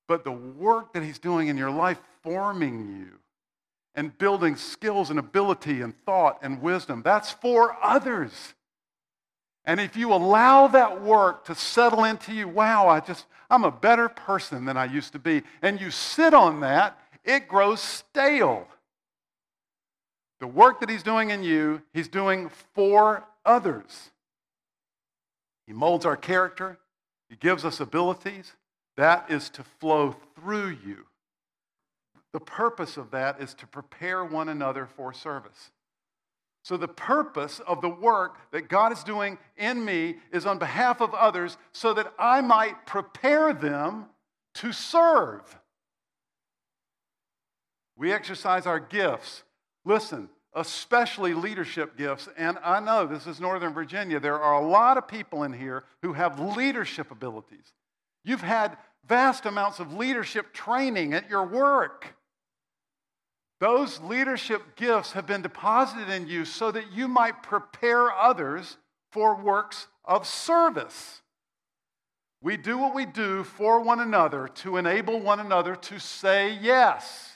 But 0.07 0.25
the 0.25 0.31
work 0.31 0.91
that 0.93 1.03
He's 1.03 1.19
doing 1.19 1.47
in 1.47 1.57
your 1.57 1.71
life, 1.71 2.01
forming 2.23 2.99
you 2.99 3.19
and 3.95 4.17
building 4.17 4.55
skills 4.55 5.09
and 5.09 5.19
ability 5.19 5.81
and 5.81 5.93
thought 6.05 6.39
and 6.41 6.61
wisdom, 6.61 7.01
that's 7.03 7.31
for 7.31 7.77
others. 7.81 8.53
And 9.65 9.79
if 9.79 9.95
you 9.95 10.13
allow 10.13 10.67
that 10.67 11.01
work 11.01 11.45
to 11.45 11.55
settle 11.55 12.03
into 12.03 12.33
you, 12.33 12.47
wow, 12.47 12.87
I 12.87 12.99
just, 12.99 13.25
I'm 13.49 13.63
a 13.63 13.71
better 13.71 14.09
person 14.09 14.65
than 14.65 14.75
I 14.75 14.85
used 14.85 15.13
to 15.13 15.19
be, 15.19 15.43
and 15.61 15.79
you 15.79 15.91
sit 15.91 16.33
on 16.33 16.61
that, 16.61 16.99
it 17.23 17.47
grows 17.47 17.79
stale. 17.79 18.67
The 20.39 20.47
work 20.47 20.79
that 20.79 20.89
he's 20.89 21.03
doing 21.03 21.29
in 21.29 21.43
you, 21.43 21.83
he's 21.93 22.07
doing 22.07 22.49
for 22.73 23.23
others. 23.45 24.09
He 25.67 25.73
molds 25.73 26.05
our 26.05 26.17
character, 26.17 26.79
he 27.29 27.35
gives 27.35 27.63
us 27.63 27.79
abilities. 27.79 28.53
That 28.97 29.31
is 29.31 29.49
to 29.51 29.63
flow 29.63 30.15
through 30.35 30.77
you. 30.85 31.05
The 32.33 32.41
purpose 32.41 32.97
of 32.97 33.11
that 33.11 33.41
is 33.41 33.53
to 33.55 33.67
prepare 33.67 34.23
one 34.25 34.49
another 34.49 34.85
for 34.85 35.13
service. 35.13 35.71
So, 36.63 36.77
the 36.77 36.87
purpose 36.87 37.59
of 37.65 37.81
the 37.81 37.89
work 37.89 38.37
that 38.51 38.69
God 38.69 38.91
is 38.91 39.03
doing 39.03 39.39
in 39.57 39.83
me 39.83 40.17
is 40.31 40.45
on 40.45 40.59
behalf 40.59 41.01
of 41.01 41.13
others 41.13 41.57
so 41.71 41.93
that 41.95 42.13
I 42.19 42.41
might 42.41 42.85
prepare 42.85 43.51
them 43.53 44.05
to 44.55 44.71
serve. 44.71 45.41
We 47.97 48.13
exercise 48.13 48.67
our 48.67 48.79
gifts. 48.79 49.43
Listen, 49.85 50.29
especially 50.53 51.33
leadership 51.33 51.97
gifts. 51.97 52.27
And 52.37 52.57
I 52.63 52.79
know 52.79 53.07
this 53.07 53.27
is 53.27 53.39
Northern 53.39 53.73
Virginia. 53.73 54.19
There 54.19 54.39
are 54.39 54.61
a 54.61 54.67
lot 54.67 54.97
of 54.97 55.07
people 55.07 55.43
in 55.43 55.53
here 55.53 55.85
who 56.01 56.13
have 56.13 56.39
leadership 56.39 57.11
abilities. 57.11 57.73
You've 58.23 58.41
had 58.41 58.77
vast 59.07 59.45
amounts 59.45 59.79
of 59.79 59.93
leadership 59.93 60.53
training 60.53 61.13
at 61.13 61.29
your 61.29 61.45
work. 61.45 62.15
Those 63.61 64.01
leadership 64.01 64.75
gifts 64.75 65.11
have 65.11 65.27
been 65.27 65.43
deposited 65.43 66.09
in 66.09 66.27
you 66.27 66.45
so 66.45 66.71
that 66.71 66.91
you 66.91 67.07
might 67.07 67.43
prepare 67.43 68.11
others 68.11 68.77
for 69.11 69.35
works 69.35 69.85
of 70.03 70.25
service. 70.25 71.21
We 72.41 72.57
do 72.57 72.79
what 72.79 72.95
we 72.95 73.05
do 73.05 73.43
for 73.43 73.79
one 73.79 73.99
another 73.99 74.47
to 74.55 74.77
enable 74.77 75.19
one 75.19 75.39
another 75.39 75.75
to 75.75 75.99
say 75.99 76.57
yes. 76.59 77.33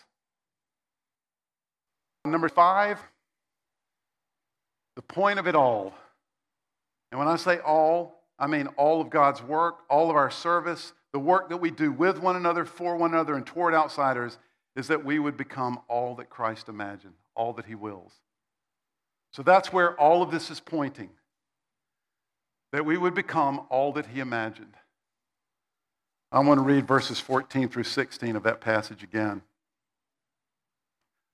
Number 2.25 2.49
five, 2.49 2.97
the 4.95 5.03
point 5.03 5.37
of 5.37 5.45
it 5.45 5.53
all. 5.53 5.93
And 7.11 7.19
when 7.19 7.27
I 7.27 7.35
say 7.35 7.59
all, 7.59 8.23
I 8.39 8.47
mean 8.47 8.65
all 8.77 8.99
of 8.99 9.11
God's 9.11 9.43
work, 9.43 9.81
all 9.91 10.09
of 10.09 10.15
our 10.15 10.31
service, 10.31 10.93
the 11.13 11.19
work 11.19 11.49
that 11.49 11.57
we 11.57 11.69
do 11.69 11.91
with 11.91 12.17
one 12.17 12.35
another, 12.35 12.65
for 12.65 12.95
one 12.95 13.13
another, 13.13 13.35
and 13.35 13.45
toward 13.45 13.75
outsiders 13.75 14.39
is 14.75 14.87
that 14.87 15.05
we 15.05 15.19
would 15.19 15.37
become 15.37 15.79
all 15.87 16.15
that 16.15 16.29
Christ 16.29 16.69
imagined, 16.69 17.13
all 17.35 17.53
that 17.53 17.65
He 17.65 17.75
wills. 17.75 18.13
So 19.31 19.43
that's 19.43 19.71
where 19.71 19.99
all 19.99 20.21
of 20.21 20.31
this 20.31 20.49
is 20.49 20.59
pointing. 20.59 21.09
That 22.71 22.85
we 22.85 22.97
would 22.97 23.13
become 23.13 23.65
all 23.69 23.93
that 23.93 24.07
He 24.07 24.19
imagined. 24.19 24.75
I 26.31 26.39
want 26.39 26.59
to 26.59 26.65
read 26.65 26.87
verses 26.87 27.19
14 27.19 27.69
through 27.69 27.83
16 27.83 28.35
of 28.35 28.43
that 28.43 28.59
passage 28.59 29.03
again. 29.03 29.41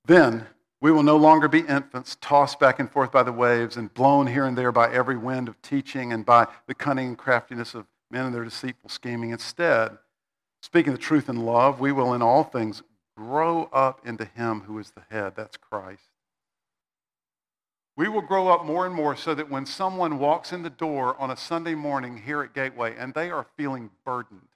Then 0.06 0.46
we 0.80 0.92
will 0.92 1.04
no 1.04 1.18
longer 1.18 1.48
be 1.48 1.60
infants, 1.60 2.18
tossed 2.22 2.60
back 2.60 2.80
and 2.80 2.92
forth 2.92 3.12
by 3.12 3.24
the 3.24 3.32
waves 3.32 3.78
and 3.78 3.94
blown 3.94 4.28
here 4.28 4.46
and 4.46 4.58
there 4.58 4.72
by 4.72 4.92
every 4.92 5.18
wind 5.18 5.48
of 5.48 5.62
teaching 5.62 6.12
and 6.12 6.26
by 6.26 6.48
the 6.68 6.74
cunning 6.74 7.10
and 7.10 7.18
craftiness 7.18 7.76
of 7.76 7.86
men 8.10 8.26
and 8.26 8.36
their 8.36 8.44
deceitful 8.44 8.90
scheming. 8.90 9.30
Instead, 9.30 9.98
speaking 10.62 10.92
the 10.92 11.00
truth 11.00 11.30
in 11.30 11.46
love, 11.46 11.80
we 11.80 11.92
will 11.92 12.14
in 12.14 12.22
all 12.22 12.44
things 12.44 12.82
grow 13.18 13.70
up 13.74 14.08
into 14.08 14.26
him 14.26 14.62
who 14.62 14.80
is 14.80 14.92
the 14.92 15.04
head. 15.10 15.34
That's 15.36 15.58
Christ. 15.58 16.04
We 17.96 18.08
will 18.08 18.22
grow 18.22 18.48
up 18.48 18.66
more 18.66 18.86
and 18.86 18.96
more 18.96 19.16
so 19.16 19.36
that 19.36 19.50
when 19.50 19.66
someone 19.66 20.18
walks 20.18 20.54
in 20.54 20.64
the 20.64 20.70
door 20.70 21.16
on 21.20 21.30
a 21.30 21.38
Sunday 21.38 21.76
morning 21.76 22.18
here 22.18 22.42
at 22.42 22.54
Gateway 22.54 22.96
and 22.98 23.14
they 23.14 23.30
are 23.30 23.46
feeling 23.58 23.92
burdened, 24.06 24.48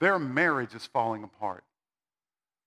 their 0.00 0.18
marriage 0.18 0.74
is 0.74 0.86
falling 0.86 1.24
apart, 1.24 1.64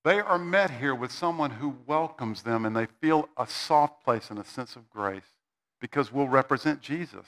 They 0.03 0.19
are 0.19 0.37
met 0.37 0.69
here 0.69 0.93
with 0.93 1.11
someone 1.11 1.51
who 1.51 1.77
welcomes 1.87 2.43
them 2.43 2.63
and 2.63 2.75
they 2.75 2.85
feel 2.85 3.27
a 3.37 3.47
soft 3.47 4.03
place 4.03 4.29
and 4.29 4.37
a 4.37 4.45
sense 4.45 4.75
of 4.75 4.89
grace 4.91 5.39
because 5.81 6.11
we'll 6.11 6.27
represent 6.27 6.79
Jesus. 6.79 7.25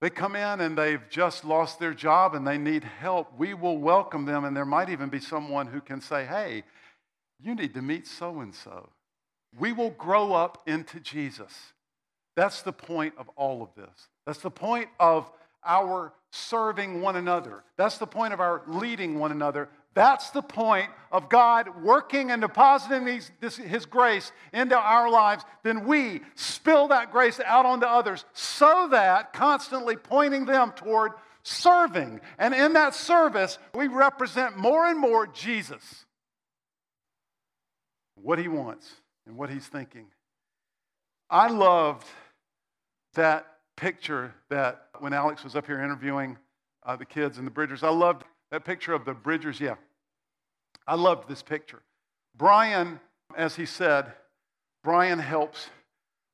They 0.00 0.10
come 0.10 0.36
in 0.36 0.60
and 0.60 0.76
they've 0.76 1.02
just 1.08 1.44
lost 1.44 1.78
their 1.78 1.94
job 1.94 2.34
and 2.34 2.46
they 2.46 2.58
need 2.58 2.84
help. 2.84 3.32
We 3.38 3.54
will 3.54 3.78
welcome 3.78 4.26
them, 4.26 4.44
and 4.44 4.54
there 4.54 4.66
might 4.66 4.90
even 4.90 5.08
be 5.08 5.20
someone 5.20 5.66
who 5.66 5.80
can 5.80 6.00
say, 6.00 6.26
Hey, 6.26 6.64
you 7.40 7.54
need 7.54 7.74
to 7.74 7.82
meet 7.82 8.06
so 8.06 8.40
and 8.40 8.54
so. 8.54 8.90
We 9.58 9.72
will 9.72 9.90
grow 9.90 10.34
up 10.34 10.62
into 10.66 11.00
Jesus. 11.00 11.52
That's 12.34 12.62
the 12.62 12.72
point 12.72 13.14
of 13.16 13.30
all 13.36 13.62
of 13.62 13.70
this. 13.74 14.08
That's 14.26 14.40
the 14.40 14.50
point 14.50 14.88
of 15.00 15.30
our 15.64 16.12
serving 16.30 17.00
one 17.00 17.16
another. 17.16 17.64
That's 17.76 17.98
the 17.98 18.06
point 18.06 18.34
of 18.34 18.40
our 18.40 18.62
leading 18.66 19.18
one 19.18 19.32
another. 19.32 19.68
That's 19.96 20.28
the 20.28 20.42
point 20.42 20.90
of 21.10 21.30
God 21.30 21.82
working 21.82 22.30
and 22.30 22.42
depositing 22.42 23.06
these, 23.06 23.32
this, 23.40 23.56
His 23.56 23.86
grace 23.86 24.30
into 24.52 24.76
our 24.76 25.10
lives. 25.10 25.42
Then 25.62 25.86
we 25.86 26.20
spill 26.34 26.88
that 26.88 27.10
grace 27.10 27.40
out 27.40 27.64
onto 27.64 27.86
others 27.86 28.26
so 28.34 28.88
that 28.90 29.32
constantly 29.32 29.96
pointing 29.96 30.44
them 30.44 30.72
toward 30.76 31.12
serving. 31.42 32.20
And 32.38 32.52
in 32.52 32.74
that 32.74 32.94
service, 32.94 33.58
we 33.74 33.88
represent 33.88 34.58
more 34.58 34.86
and 34.86 35.00
more 35.00 35.26
Jesus, 35.26 36.04
what 38.16 38.38
He 38.38 38.48
wants 38.48 38.92
and 39.26 39.38
what 39.38 39.48
He's 39.48 39.66
thinking. 39.66 40.08
I 41.30 41.48
loved 41.48 42.06
that 43.14 43.46
picture 43.78 44.34
that 44.50 44.88
when 44.98 45.14
Alex 45.14 45.42
was 45.42 45.56
up 45.56 45.64
here 45.64 45.82
interviewing 45.82 46.36
uh, 46.84 46.96
the 46.96 47.06
kids 47.06 47.38
and 47.38 47.46
the 47.46 47.50
Bridgers, 47.50 47.82
I 47.82 47.88
loved 47.88 48.24
that 48.50 48.62
picture 48.62 48.92
of 48.92 49.06
the 49.06 49.14
Bridgers. 49.14 49.58
Yeah. 49.58 49.76
I 50.86 50.94
loved 50.94 51.28
this 51.28 51.42
picture. 51.42 51.82
Brian, 52.36 53.00
as 53.36 53.56
he 53.56 53.66
said, 53.66 54.12
Brian 54.84 55.18
helps 55.18 55.68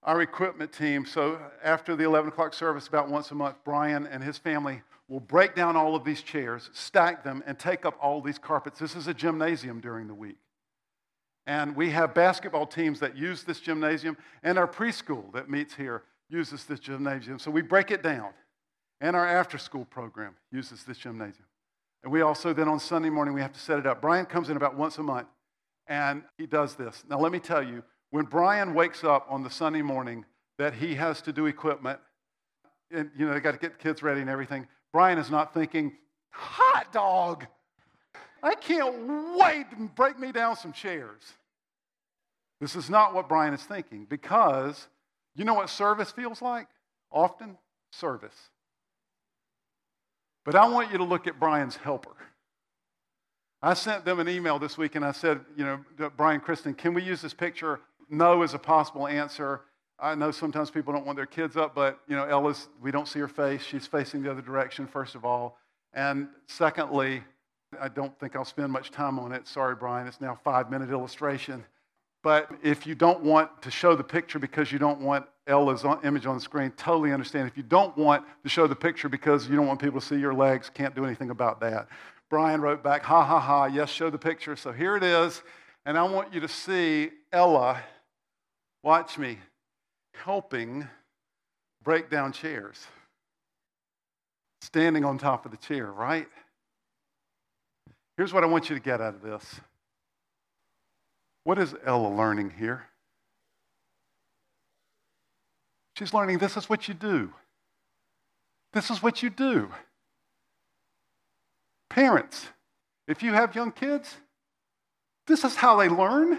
our 0.02 0.20
equipment 0.20 0.72
team. 0.72 1.06
So 1.06 1.38
after 1.62 1.96
the 1.96 2.04
11 2.04 2.28
o'clock 2.28 2.54
service, 2.54 2.88
about 2.88 3.08
once 3.08 3.30
a 3.30 3.34
month, 3.34 3.56
Brian 3.64 4.06
and 4.06 4.22
his 4.22 4.36
family 4.36 4.82
will 5.08 5.20
break 5.20 5.54
down 5.54 5.76
all 5.76 5.94
of 5.94 6.04
these 6.04 6.22
chairs, 6.22 6.70
stack 6.72 7.22
them, 7.22 7.42
and 7.46 7.58
take 7.58 7.84
up 7.84 7.96
all 8.00 8.20
these 8.20 8.38
carpets. 8.38 8.78
This 8.78 8.96
is 8.96 9.06
a 9.06 9.14
gymnasium 9.14 9.80
during 9.80 10.06
the 10.06 10.14
week. 10.14 10.38
And 11.46 11.74
we 11.74 11.90
have 11.90 12.14
basketball 12.14 12.66
teams 12.66 13.00
that 13.00 13.16
use 13.16 13.42
this 13.42 13.60
gymnasium, 13.60 14.16
and 14.42 14.58
our 14.58 14.68
preschool 14.68 15.32
that 15.32 15.50
meets 15.50 15.74
here 15.74 16.02
uses 16.28 16.64
this 16.64 16.80
gymnasium. 16.80 17.38
So 17.38 17.50
we 17.50 17.62
break 17.62 17.90
it 17.90 18.02
down. 18.02 18.30
And 19.00 19.16
our 19.16 19.26
after 19.26 19.58
school 19.58 19.84
program 19.84 20.36
uses 20.52 20.84
this 20.84 20.98
gymnasium. 20.98 21.44
And 22.02 22.12
we 22.12 22.22
also 22.22 22.52
then 22.52 22.68
on 22.68 22.80
Sunday 22.80 23.10
morning, 23.10 23.34
we 23.34 23.40
have 23.40 23.52
to 23.52 23.60
set 23.60 23.78
it 23.78 23.86
up. 23.86 24.00
Brian 24.00 24.26
comes 24.26 24.50
in 24.50 24.56
about 24.56 24.76
once 24.76 24.98
a 24.98 25.02
month 25.02 25.28
and 25.86 26.22
he 26.38 26.46
does 26.46 26.74
this. 26.74 27.04
Now, 27.08 27.18
let 27.18 27.32
me 27.32 27.38
tell 27.38 27.62
you, 27.62 27.82
when 28.10 28.24
Brian 28.24 28.74
wakes 28.74 29.04
up 29.04 29.26
on 29.28 29.42
the 29.42 29.50
Sunday 29.50 29.82
morning 29.82 30.24
that 30.58 30.74
he 30.74 30.94
has 30.94 31.22
to 31.22 31.32
do 31.32 31.46
equipment, 31.46 31.98
and 32.90 33.10
you 33.16 33.26
know, 33.26 33.34
they 33.34 33.40
got 33.40 33.52
to 33.52 33.58
get 33.58 33.78
the 33.78 33.82
kids 33.82 34.02
ready 34.02 34.20
and 34.20 34.28
everything, 34.28 34.66
Brian 34.92 35.18
is 35.18 35.30
not 35.30 35.54
thinking, 35.54 35.92
hot 36.30 36.92
dog, 36.92 37.46
I 38.42 38.54
can't 38.54 39.38
wait 39.38 39.70
to 39.70 39.90
break 39.94 40.18
me 40.18 40.32
down 40.32 40.56
some 40.56 40.72
chairs. 40.72 41.22
This 42.60 42.76
is 42.76 42.90
not 42.90 43.14
what 43.14 43.28
Brian 43.28 43.54
is 43.54 43.62
thinking 43.62 44.06
because 44.08 44.88
you 45.34 45.44
know 45.44 45.54
what 45.54 45.70
service 45.70 46.10
feels 46.10 46.42
like? 46.42 46.68
Often, 47.10 47.56
service. 47.90 48.36
But 50.44 50.54
I 50.54 50.68
want 50.68 50.90
you 50.90 50.98
to 50.98 51.04
look 51.04 51.26
at 51.26 51.38
Brian's 51.38 51.76
helper. 51.76 52.16
I 53.60 53.74
sent 53.74 54.04
them 54.04 54.18
an 54.18 54.28
email 54.28 54.58
this 54.58 54.76
week 54.76 54.96
and 54.96 55.04
I 55.04 55.12
said, 55.12 55.40
you 55.56 55.64
know, 55.64 56.10
Brian, 56.16 56.40
Kristen, 56.40 56.74
can 56.74 56.94
we 56.94 57.02
use 57.02 57.22
this 57.22 57.32
picture? 57.32 57.80
No 58.10 58.42
is 58.42 58.54
a 58.54 58.58
possible 58.58 59.06
answer. 59.06 59.62
I 60.00 60.16
know 60.16 60.32
sometimes 60.32 60.68
people 60.68 60.92
don't 60.92 61.06
want 61.06 61.14
their 61.14 61.26
kids 61.26 61.56
up, 61.56 61.74
but, 61.74 62.00
you 62.08 62.16
know, 62.16 62.24
Ella's, 62.24 62.68
we 62.82 62.90
don't 62.90 63.06
see 63.06 63.20
her 63.20 63.28
face. 63.28 63.62
She's 63.62 63.86
facing 63.86 64.22
the 64.22 64.30
other 64.32 64.42
direction, 64.42 64.88
first 64.88 65.14
of 65.14 65.24
all. 65.24 65.58
And 65.94 66.26
secondly, 66.48 67.22
I 67.80 67.88
don't 67.88 68.18
think 68.18 68.34
I'll 68.34 68.44
spend 68.44 68.72
much 68.72 68.90
time 68.90 69.20
on 69.20 69.30
it. 69.32 69.46
Sorry, 69.46 69.76
Brian, 69.76 70.08
it's 70.08 70.20
now 70.20 70.38
five 70.42 70.70
minute 70.70 70.90
illustration. 70.90 71.64
But 72.22 72.50
if 72.62 72.86
you 72.86 72.94
don't 72.94 73.22
want 73.22 73.62
to 73.62 73.70
show 73.70 73.96
the 73.96 74.04
picture 74.04 74.38
because 74.38 74.70
you 74.70 74.78
don't 74.78 75.00
want 75.00 75.26
Ella's 75.48 75.84
image 76.04 76.24
on 76.26 76.36
the 76.36 76.40
screen, 76.40 76.70
totally 76.76 77.12
understand. 77.12 77.48
If 77.48 77.56
you 77.56 77.64
don't 77.64 77.96
want 77.98 78.24
to 78.44 78.48
show 78.48 78.66
the 78.68 78.76
picture 78.76 79.08
because 79.08 79.48
you 79.48 79.56
don't 79.56 79.66
want 79.66 79.80
people 79.80 80.00
to 80.00 80.06
see 80.06 80.18
your 80.18 80.32
legs, 80.32 80.70
can't 80.72 80.94
do 80.94 81.04
anything 81.04 81.30
about 81.30 81.60
that. 81.60 81.88
Brian 82.30 82.60
wrote 82.60 82.82
back, 82.82 83.02
ha 83.02 83.24
ha 83.24 83.40
ha, 83.40 83.66
yes, 83.66 83.90
show 83.90 84.08
the 84.08 84.18
picture. 84.18 84.54
So 84.54 84.72
here 84.72 84.96
it 84.96 85.02
is. 85.02 85.42
And 85.84 85.98
I 85.98 86.04
want 86.04 86.32
you 86.32 86.40
to 86.40 86.48
see 86.48 87.10
Ella, 87.32 87.82
watch 88.84 89.18
me, 89.18 89.38
helping 90.14 90.86
break 91.82 92.08
down 92.08 92.32
chairs. 92.32 92.86
Standing 94.60 95.04
on 95.04 95.18
top 95.18 95.44
of 95.44 95.50
the 95.50 95.56
chair, 95.56 95.90
right? 95.90 96.28
Here's 98.16 98.32
what 98.32 98.44
I 98.44 98.46
want 98.46 98.70
you 98.70 98.76
to 98.76 98.82
get 98.82 99.00
out 99.00 99.16
of 99.16 99.22
this. 99.22 99.60
What 101.44 101.58
is 101.58 101.74
Ella 101.84 102.08
learning 102.08 102.52
here? 102.58 102.84
She's 105.96 106.14
learning 106.14 106.38
this 106.38 106.56
is 106.56 106.68
what 106.68 106.88
you 106.88 106.94
do. 106.94 107.32
This 108.72 108.90
is 108.90 109.02
what 109.02 109.22
you 109.22 109.30
do. 109.30 109.70
Parents, 111.90 112.46
if 113.06 113.22
you 113.22 113.32
have 113.32 113.54
young 113.54 113.72
kids, 113.72 114.16
this 115.26 115.44
is 115.44 115.54
how 115.54 115.76
they 115.76 115.88
learn. 115.88 116.38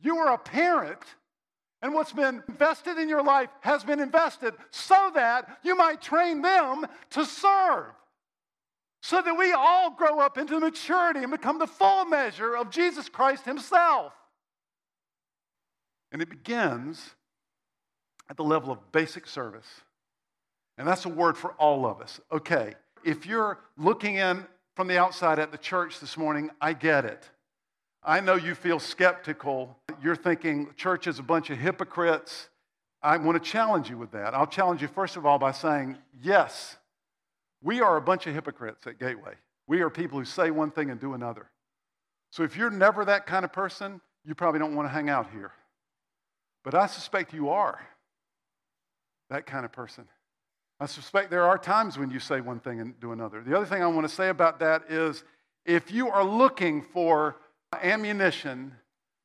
You 0.00 0.18
are 0.18 0.32
a 0.32 0.38
parent, 0.38 1.02
and 1.82 1.92
what's 1.92 2.12
been 2.12 2.42
invested 2.48 2.98
in 2.98 3.08
your 3.08 3.22
life 3.22 3.48
has 3.62 3.82
been 3.82 3.98
invested 3.98 4.54
so 4.70 5.10
that 5.14 5.58
you 5.64 5.76
might 5.76 6.00
train 6.00 6.40
them 6.40 6.86
to 7.10 7.24
serve 7.24 7.86
so 9.00 9.22
that 9.22 9.38
we 9.38 9.52
all 9.52 9.90
grow 9.90 10.20
up 10.20 10.38
into 10.38 10.58
maturity 10.58 11.20
and 11.20 11.30
become 11.30 11.58
the 11.58 11.66
full 11.66 12.04
measure 12.04 12.56
of 12.56 12.70
Jesus 12.70 13.08
Christ 13.08 13.44
Himself. 13.44 14.12
And 16.10 16.20
it 16.22 16.30
begins 16.30 17.14
at 18.30 18.36
the 18.36 18.44
level 18.44 18.72
of 18.72 18.92
basic 18.92 19.26
service. 19.26 19.66
And 20.76 20.86
that's 20.86 21.04
a 21.04 21.08
word 21.08 21.36
for 21.36 21.52
all 21.52 21.86
of 21.86 22.00
us. 22.00 22.20
Okay, 22.32 22.74
if 23.04 23.26
you're 23.26 23.58
looking 23.76 24.16
in 24.16 24.44
from 24.74 24.88
the 24.88 24.98
outside 24.98 25.38
at 25.38 25.50
the 25.50 25.58
church 25.58 26.00
this 26.00 26.16
morning, 26.16 26.50
I 26.60 26.72
get 26.72 27.04
it. 27.04 27.28
I 28.02 28.20
know 28.20 28.36
you 28.36 28.54
feel 28.54 28.78
skeptical. 28.78 29.76
You're 30.02 30.16
thinking 30.16 30.70
church 30.76 31.06
is 31.06 31.18
a 31.18 31.22
bunch 31.22 31.50
of 31.50 31.58
hypocrites. 31.58 32.48
I 33.02 33.16
want 33.16 33.42
to 33.42 33.50
challenge 33.50 33.90
you 33.90 33.98
with 33.98 34.12
that. 34.12 34.34
I'll 34.34 34.46
challenge 34.46 34.82
you, 34.82 34.88
first 34.88 35.16
of 35.16 35.26
all, 35.26 35.38
by 35.38 35.52
saying, 35.52 35.98
yes, 36.22 36.76
we 37.62 37.80
are 37.80 37.96
a 37.96 38.00
bunch 38.00 38.26
of 38.26 38.34
hypocrites 38.34 38.86
at 38.86 38.98
Gateway. 38.98 39.34
We 39.66 39.80
are 39.80 39.90
people 39.90 40.18
who 40.18 40.24
say 40.24 40.50
one 40.50 40.70
thing 40.70 40.90
and 40.90 41.00
do 41.00 41.14
another. 41.14 41.50
So 42.30 42.42
if 42.42 42.56
you're 42.56 42.70
never 42.70 43.04
that 43.04 43.26
kind 43.26 43.44
of 43.44 43.52
person, 43.52 44.00
you 44.24 44.34
probably 44.34 44.60
don't 44.60 44.74
want 44.74 44.88
to 44.88 44.92
hang 44.92 45.08
out 45.08 45.30
here. 45.30 45.52
But 46.64 46.74
I 46.74 46.86
suspect 46.86 47.32
you 47.32 47.50
are 47.50 47.80
that 49.30 49.46
kind 49.46 49.64
of 49.64 49.72
person. 49.72 50.06
I 50.80 50.86
suspect 50.86 51.30
there 51.30 51.44
are 51.44 51.58
times 51.58 51.98
when 51.98 52.10
you 52.10 52.20
say 52.20 52.40
one 52.40 52.60
thing 52.60 52.80
and 52.80 52.98
do 53.00 53.12
another. 53.12 53.42
The 53.42 53.56
other 53.56 53.66
thing 53.66 53.82
I 53.82 53.86
want 53.88 54.08
to 54.08 54.14
say 54.14 54.28
about 54.28 54.60
that 54.60 54.84
is 54.88 55.24
if 55.64 55.90
you 55.90 56.08
are 56.08 56.24
looking 56.24 56.82
for 56.82 57.36
ammunition 57.82 58.72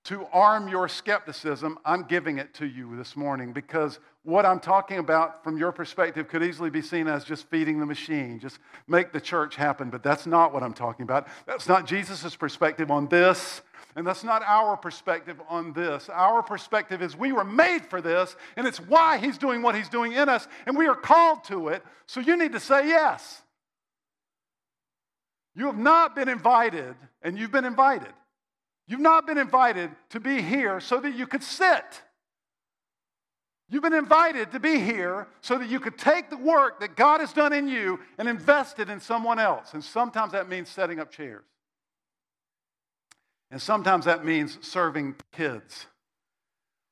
to 0.06 0.26
arm 0.34 0.68
your 0.68 0.88
skepticism, 0.88 1.78
I'm 1.86 2.04
giving 2.04 2.38
it 2.38 2.54
to 2.56 2.66
you 2.66 2.98
this 2.98 3.16
morning 3.16 3.54
because 3.54 4.00
what 4.24 4.46
I'm 4.46 4.60
talking 4.60 5.00
about 5.00 5.44
from 5.44 5.58
your 5.58 5.74
perspective 5.74 6.30
could 6.30 6.44
easily 6.44 6.70
be 6.70 6.82
seen 6.82 7.08
as 7.08 7.26
just 7.26 7.48
feeding 7.50 7.80
the 7.80 7.86
machine, 7.86 8.40
just 8.40 8.58
make 8.88 9.12
the 9.12 9.20
church 9.20 9.56
happen. 9.56 9.90
But 9.90 10.02
that's 10.02 10.26
not 10.26 10.54
what 10.54 10.64
I'm 10.64 10.74
talking 10.74 11.04
about. 11.04 11.28
That's 11.46 11.68
not 11.68 11.86
Jesus' 11.86 12.36
perspective 12.36 12.90
on 12.90 13.08
this, 13.08 13.62
and 13.98 14.08
that's 14.08 14.24
not 14.24 14.42
our 14.44 14.78
perspective 14.78 15.42
on 15.50 15.74
this. 15.74 16.10
Our 16.10 16.42
perspective 16.42 17.02
is 17.02 17.18
we 17.18 17.34
were 17.34 17.44
made 17.44 17.86
for 17.86 18.02
this, 18.02 18.36
and 18.56 18.66
it's 18.66 18.80
why 18.80 19.18
He's 19.18 19.38
doing 19.38 19.62
what 19.62 19.76
He's 19.76 19.90
doing 19.90 20.14
in 20.14 20.30
us, 20.30 20.48
and 20.66 20.78
we 20.78 20.88
are 20.88 20.96
called 20.96 21.44
to 21.46 21.68
it. 21.68 21.84
So 22.06 22.22
you 22.22 22.38
need 22.38 22.54
to 22.54 22.62
say 22.62 22.88
yes. 22.88 23.42
You 25.54 25.66
have 25.66 25.78
not 25.78 26.16
been 26.16 26.30
invited, 26.30 26.96
and 27.22 27.38
you've 27.38 27.52
been 27.52 27.66
invited. 27.66 28.14
You've 28.88 29.02
not 29.02 29.28
been 29.28 29.38
invited 29.38 29.92
to 30.10 30.20
be 30.20 30.42
here 30.42 30.80
so 30.80 31.00
that 31.02 31.14
you 31.14 31.28
could 31.28 31.44
sit. 31.44 32.02
You've 33.74 33.82
been 33.82 33.92
invited 33.92 34.52
to 34.52 34.60
be 34.60 34.78
here 34.78 35.26
so 35.42 35.58
that 35.58 35.68
you 35.68 35.80
could 35.80 35.98
take 35.98 36.30
the 36.30 36.38
work 36.38 36.80
that 36.82 36.96
God 36.96 37.22
has 37.22 37.34
done 37.34 37.54
in 37.54 37.68
you 37.68 38.00
and 38.20 38.30
invest 38.30 38.78
it 38.78 38.88
in 38.88 39.00
someone 39.00 39.40
else. 39.40 39.74
And 39.74 39.84
sometimes 39.84 40.34
that 40.34 40.48
means 40.48 40.70
setting 40.70 41.00
up 41.00 41.10
chairs. 41.10 41.44
And 43.50 43.60
sometimes 43.60 44.06
that 44.06 44.24
means 44.24 44.60
serving 44.62 45.16
kids. 45.32 45.88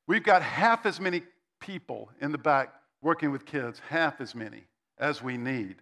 We've 0.08 0.24
got 0.24 0.42
half 0.42 0.88
as 0.88 1.00
many 1.00 1.22
people 1.60 2.10
in 2.20 2.32
the 2.32 2.40
back 2.40 2.74
working 3.04 3.30
with 3.30 3.46
kids, 3.46 3.80
half 3.88 4.20
as 4.20 4.34
many 4.34 4.64
as 4.98 5.22
we 5.22 5.38
need. 5.38 5.76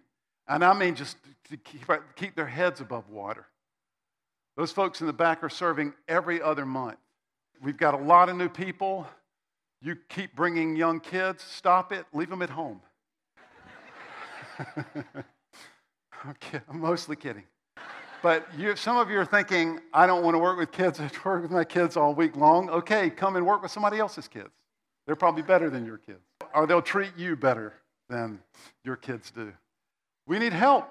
And 0.48 0.62
I 0.62 0.74
mean 0.74 0.96
just 0.96 1.16
to 1.48 1.56
keep, 1.56 2.36
their 2.36 2.44
heads 2.44 2.82
above 2.82 3.08
water. 3.08 3.46
Those 4.54 4.70
folks 4.70 5.00
in 5.00 5.06
the 5.06 5.14
back 5.14 5.42
are 5.42 5.48
serving 5.48 5.94
every 6.08 6.42
other 6.42 6.66
month. 6.66 6.98
We've 7.62 7.78
got 7.78 7.94
a 7.94 8.02
lot 8.02 8.28
of 8.28 8.36
new 8.36 8.50
people. 8.50 9.06
You 9.82 9.96
keep 10.08 10.36
bringing 10.36 10.76
young 10.76 11.00
kids, 11.00 11.42
stop 11.42 11.92
it, 11.92 12.04
leave 12.12 12.28
them 12.28 12.42
at 12.42 12.50
home. 12.50 12.80
okay, 16.28 16.60
I'm 16.68 16.80
mostly 16.80 17.16
kidding. 17.16 17.44
But 18.22 18.46
you, 18.58 18.76
some 18.76 18.98
of 18.98 19.08
you 19.08 19.18
are 19.18 19.24
thinking, 19.24 19.80
I 19.94 20.06
don't 20.06 20.22
want 20.22 20.34
to 20.34 20.38
work 20.38 20.58
with 20.58 20.70
kids. 20.70 21.00
I 21.00 21.10
work 21.24 21.42
with 21.42 21.50
my 21.50 21.64
kids 21.64 21.96
all 21.96 22.14
week 22.14 22.36
long. 22.36 22.68
Okay, 22.68 23.08
come 23.08 23.36
and 23.36 23.46
work 23.46 23.62
with 23.62 23.70
somebody 23.70 23.98
else's 23.98 24.28
kids. 24.28 24.50
They're 25.06 25.16
probably 25.16 25.42
better 25.42 25.70
than 25.70 25.86
your 25.86 25.96
kids, 25.96 26.20
or 26.54 26.66
they'll 26.66 26.82
treat 26.82 27.16
you 27.16 27.34
better 27.34 27.74
than 28.08 28.40
your 28.84 28.96
kids 28.96 29.30
do. 29.30 29.52
We 30.26 30.38
need 30.38 30.52
help. 30.52 30.88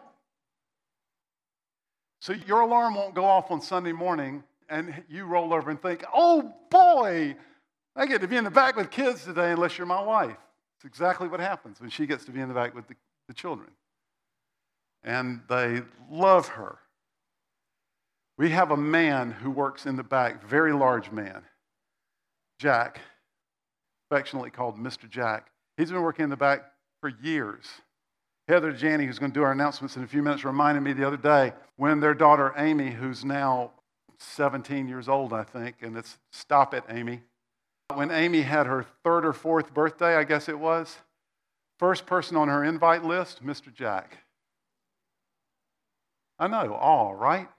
So 2.22 2.34
your 2.34 2.62
alarm 2.62 2.96
won't 2.96 3.14
go 3.14 3.24
off 3.24 3.52
on 3.52 3.62
Sunday 3.62 3.94
morning 3.94 4.44
and 4.68 5.04
you 5.10 5.26
roll 5.26 5.54
over 5.54 5.70
and 5.70 5.82
think, 5.82 6.04
oh 6.14 6.54
boy, 6.70 7.36
I 7.96 8.06
get 8.06 8.22
to 8.22 8.28
be 8.28 8.38
in 8.38 8.44
the 8.44 8.52
back 8.52 8.76
with 8.76 8.92
kids 8.92 9.26
today 9.26 9.52
unless 9.52 9.78
you're 9.78 9.88
my 9.88 10.02
wife. 10.02 10.38
It's 10.78 10.86
exactly 10.86 11.28
what 11.28 11.40
happens 11.40 11.82
when 11.82 11.90
she 11.90 12.06
gets 12.06 12.26
to 12.26 12.32
be 12.32 12.40
in 12.40 12.48
the 12.48 12.54
back 12.54 12.74
with 12.74 12.88
the, 12.88 12.96
the 13.28 13.34
children. 13.34 13.70
And 15.04 15.42
they 15.50 15.82
love 16.10 16.48
her. 16.50 16.80
We 18.38 18.50
have 18.52 18.72
a 18.72 18.78
man 18.78 19.32
who 19.32 19.52
works 19.52 19.86
in 19.86 19.98
the 19.98 20.04
back, 20.04 20.44
very 20.48 20.72
large 20.72 21.12
man, 21.12 21.44
Jack, 22.58 23.02
affectionately 24.10 24.50
called 24.50 24.78
Mr. 24.78 25.10
Jack. 25.10 25.52
He's 25.76 25.92
been 25.92 26.02
working 26.02 26.24
in 26.24 26.30
the 26.30 26.38
back 26.38 26.72
for 27.02 27.10
years. 27.22 27.66
Heather 28.48 28.72
Janney, 28.72 29.06
who's 29.06 29.20
going 29.20 29.32
to 29.32 29.38
do 29.38 29.44
our 29.44 29.52
announcements 29.52 29.98
in 29.98 30.04
a 30.04 30.08
few 30.08 30.24
minutes, 30.24 30.46
reminded 30.46 30.82
me 30.82 30.94
the 30.94 31.06
other 31.06 31.18
day 31.18 31.54
when 31.76 32.00
their 32.00 32.14
daughter 32.14 32.54
Amy, 32.58 32.92
who's 32.92 33.26
now 33.26 33.72
17 34.18 34.88
years 34.88 35.08
old, 35.08 35.34
I 35.34 35.44
think, 35.44 35.78
and 35.82 35.96
it's 35.98 36.18
Stop 36.32 36.74
It, 36.74 36.84
Amy. 36.90 37.22
When 37.94 38.12
Amy 38.12 38.42
had 38.42 38.68
her 38.68 38.86
third 39.04 39.26
or 39.26 39.34
fourth 39.34 39.74
birthday, 39.74 40.16
I 40.16 40.24
guess 40.24 40.48
it 40.48 40.60
was, 40.60 40.98
first 41.80 42.06
person 42.06 42.38
on 42.38 42.48
her 42.48 42.64
invite 42.64 43.04
list, 43.04 43.44
Mr. 43.44 43.74
Jack. 43.74 44.18
I 46.38 46.48
know, 46.48 46.74
all 46.74 47.16
right? 47.16 47.50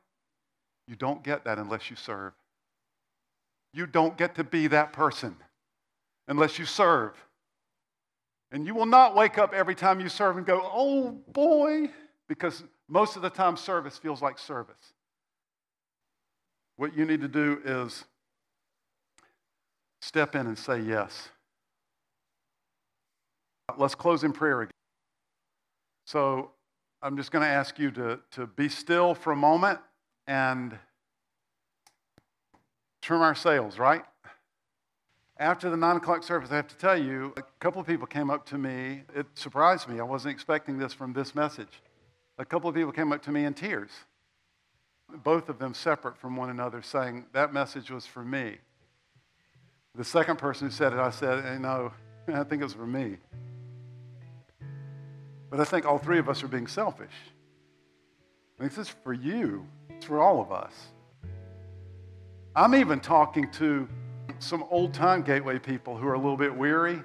You 0.87 0.97
don't 0.97 1.22
get 1.22 1.45
that 1.45 1.59
unless 1.59 1.91
you 1.91 1.97
serve. 1.97 2.33
You 3.72 3.87
don't 3.87 4.16
get 4.16 4.35
to 4.37 4.45
be 4.45 4.66
that 4.68 4.93
person 4.93 5.37
unless 6.26 6.59
you 6.59 6.64
serve. 6.64 7.12
And 8.53 8.66
you 8.66 8.74
will 8.74 8.87
not 8.87 9.14
wake 9.14 9.39
up 9.39 9.53
every 9.53 9.74
time 9.74 10.01
you 10.01 10.09
serve 10.09 10.37
and 10.37 10.47
go, 10.47 10.61
oh 10.64 11.12
boy, 11.33 11.91
because 12.28 12.64
most 12.89 13.16
of 13.16 13.22
the 13.22 13.31
time 13.31 13.57
service 13.57 13.99
feels 13.99 14.22
like 14.22 14.39
service. 14.39 14.95
What 16.76 16.97
you 16.97 17.05
need 17.05 17.20
to 17.20 17.28
do 17.28 17.61
is 17.64 18.05
step 20.01 20.35
in 20.35 20.47
and 20.47 20.59
say 20.59 20.81
yes. 20.81 21.29
Let's 23.77 23.95
close 23.95 24.25
in 24.25 24.33
prayer 24.33 24.63
again. 24.63 24.73
So 26.05 26.51
I'm 27.03 27.17
just 27.17 27.31
going 27.31 27.43
to 27.43 27.49
ask 27.49 27.79
you 27.79 27.91
to, 27.93 28.21
to 28.33 28.47
be 28.47 28.69
still 28.69 29.15
for 29.15 29.33
a 29.33 29.37
moment 29.37 29.79
and 30.27 30.77
trim 33.01 33.21
our 33.21 33.35
sails, 33.35 33.79
right? 33.79 34.03
After 35.39 35.71
the 35.71 35.77
nine 35.77 35.97
o'clock 35.97 36.23
service, 36.23 36.51
I 36.51 36.57
have 36.57 36.69
to 36.69 36.77
tell 36.77 37.01
you, 37.01 37.33
a 37.37 37.43
couple 37.61 37.81
of 37.81 37.87
people 37.87 38.07
came 38.07 38.29
up 38.29 38.45
to 38.47 38.59
me. 38.59 39.03
It 39.15 39.27
surprised 39.35 39.89
me. 39.89 39.99
I 39.99 40.03
wasn't 40.03 40.33
expecting 40.33 40.77
this 40.79 40.93
from 40.93 41.15
this 41.15 41.35
message. 41.35 41.81
A 42.39 42.45
couple 42.45 42.69
of 42.69 42.75
people 42.75 42.93
came 42.93 43.13
up 43.13 43.23
to 43.23 43.31
me 43.31 43.45
in 43.45 43.55
tears, 43.55 43.91
both 45.25 45.49
of 45.49 45.59
them 45.59 45.75
separate 45.75 46.17
from 46.19 46.37
one 46.37 46.51
another, 46.51 46.83
saying, 46.83 47.27
That 47.33 47.53
message 47.53 47.91
was 47.91 48.07
for 48.07 48.25
me. 48.25 48.59
The 49.95 50.05
second 50.05 50.38
person 50.38 50.68
who 50.68 50.72
said 50.72 50.93
it, 50.93 50.99
I 50.99 51.11
said, 51.11 51.45
hey, 51.45 51.59
No, 51.59 51.93
I 52.28 52.45
think 52.45 52.61
it 52.61 52.64
was 52.64 52.74
for 52.74 52.86
me. 52.86 53.16
But 55.51 55.61
I 55.61 55.64
think 55.64 55.84
all 55.84 55.99
three 55.99 56.18
of 56.18 56.28
us 56.28 56.43
are 56.43 56.49
being 56.49 56.68
selfish. 56.68 57.12
I 58.59 58.62
think 58.62 58.74
this 58.74 58.88
is 58.88 58.95
for 59.03 59.12
you, 59.12 59.66
it's 59.88 60.07
for 60.07 60.20
all 60.20 60.41
of 60.41 60.53
us. 60.53 60.72
I'm 62.55 62.74
even 62.74 63.01
talking 63.01 63.51
to 63.53 63.88
some 64.38 64.64
old 64.70 64.95
time 64.95 65.22
gateway 65.22 65.59
people 65.59 65.97
who 65.97 66.07
are 66.07 66.14
a 66.14 66.18
little 66.18 66.36
bit 66.36 66.55
weary. 66.55 67.01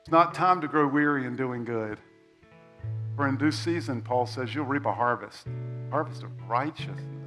It's 0.00 0.10
not 0.10 0.34
time 0.34 0.60
to 0.60 0.68
grow 0.68 0.86
weary 0.86 1.26
in 1.26 1.36
doing 1.36 1.64
good. 1.64 1.98
For 3.16 3.28
in 3.28 3.36
due 3.36 3.52
season, 3.52 4.02
Paul 4.02 4.26
says, 4.26 4.54
you'll 4.54 4.64
reap 4.64 4.86
a 4.86 4.92
harvest, 4.92 5.46
harvest 5.90 6.22
of 6.22 6.30
righteousness. 6.48 7.21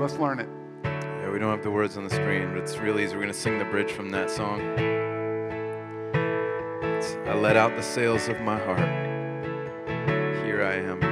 Let's 0.00 0.16
learn 0.16 0.40
it. 0.40 0.48
Yeah, 0.82 1.30
we 1.30 1.38
don't 1.38 1.50
have 1.50 1.62
the 1.62 1.70
words 1.70 1.98
on 1.98 2.04
the 2.04 2.10
screen, 2.10 2.54
but 2.54 2.62
it's 2.62 2.78
really 2.78 3.04
easy. 3.04 3.14
We're 3.14 3.20
going 3.20 3.34
to 3.34 3.38
sing 3.38 3.58
the 3.58 3.66
bridge 3.66 3.92
from 3.92 4.08
that 4.12 4.30
song. 4.30 4.58
It's, 6.82 7.16
I 7.28 7.34
let 7.34 7.58
out 7.58 7.76
the 7.76 7.82
sails 7.82 8.26
of 8.28 8.40
my 8.40 8.58
heart. 8.58 8.78
Here 10.42 10.64
I 10.64 10.76
am. 10.76 11.09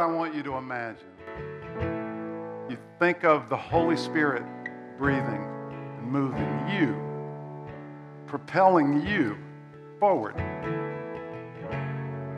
What 0.00 0.08
I 0.08 0.12
want 0.14 0.34
you 0.34 0.42
to 0.44 0.54
imagine. 0.54 1.06
You 2.70 2.78
think 2.98 3.22
of 3.22 3.50
the 3.50 3.56
Holy 3.56 3.98
Spirit 3.98 4.42
breathing 4.96 5.44
and 5.98 6.06
moving 6.10 6.68
you, 6.70 6.96
propelling 8.26 9.06
you 9.06 9.36
forward. 9.98 10.36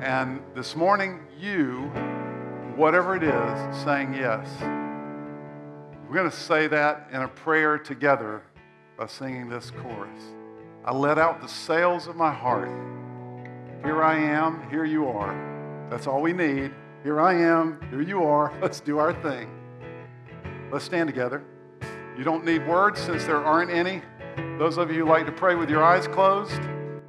And 0.02 0.42
this 0.56 0.74
morning, 0.74 1.20
you, 1.38 1.82
whatever 2.74 3.14
it 3.14 3.22
is, 3.22 3.84
saying 3.84 4.14
yes. 4.14 4.48
We're 6.08 6.16
going 6.16 6.30
to 6.30 6.36
say 6.36 6.66
that 6.66 7.10
in 7.12 7.22
a 7.22 7.28
prayer 7.28 7.78
together 7.78 8.42
by 8.98 9.06
singing 9.06 9.48
this 9.48 9.70
chorus. 9.70 10.22
I 10.84 10.92
let 10.92 11.16
out 11.16 11.40
the 11.40 11.46
sails 11.46 12.08
of 12.08 12.16
my 12.16 12.32
heart. 12.32 12.68
Here 13.84 14.02
I 14.02 14.18
am, 14.18 14.68
here 14.68 14.84
you 14.84 15.06
are. 15.06 15.86
That's 15.90 16.08
all 16.08 16.22
we 16.22 16.32
need. 16.32 16.72
Here 17.02 17.20
I 17.20 17.34
am, 17.34 17.80
here 17.90 18.00
you 18.00 18.22
are. 18.22 18.52
Let's 18.62 18.78
do 18.78 18.98
our 18.98 19.12
thing. 19.22 19.50
Let's 20.70 20.84
stand 20.84 21.08
together. 21.08 21.42
You 22.16 22.22
don't 22.22 22.44
need 22.44 22.66
words 22.66 23.00
since 23.00 23.24
there 23.24 23.44
aren't 23.44 23.70
any. 23.70 24.02
Those 24.58 24.78
of 24.78 24.90
you 24.90 25.04
who 25.04 25.10
like 25.10 25.26
to 25.26 25.32
pray 25.32 25.56
with 25.56 25.68
your 25.68 25.82
eyes 25.82 26.06
closed, 26.06 26.60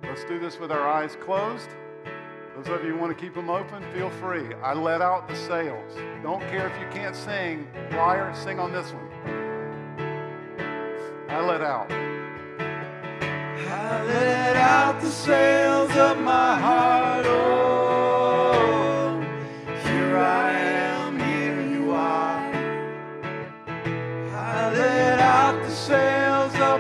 let's 0.02 0.24
do 0.26 0.40
this 0.40 0.60
with 0.60 0.72
our 0.72 0.88
eyes 0.90 1.16
closed. 1.22 1.70
Those 2.56 2.68
of 2.70 2.84
you 2.84 2.94
who 2.94 2.98
want 2.98 3.16
to 3.16 3.24
keep 3.24 3.36
them 3.36 3.50
open, 3.50 3.84
feel 3.94 4.10
free. 4.10 4.54
I 4.64 4.74
let 4.74 5.02
out 5.02 5.28
the 5.28 5.36
sails. 5.36 5.94
Don't 6.24 6.42
care 6.50 6.68
if 6.68 6.80
you 6.80 6.88
can't 6.90 7.16
sing. 7.16 7.68
Choir, 7.92 8.34
sing 8.36 8.60
on 8.60 8.72
this 8.72 8.92
one. 8.92 9.10
I 11.30 11.46
let 11.46 11.62
out. 11.62 11.92
I 13.70 14.04
let 14.06 14.56
out 14.56 15.02
the 15.02 15.10
sails 15.10 15.92
of 15.92 16.18
my 16.20 16.60
heart. 16.60 17.23
Oh, 26.76 26.80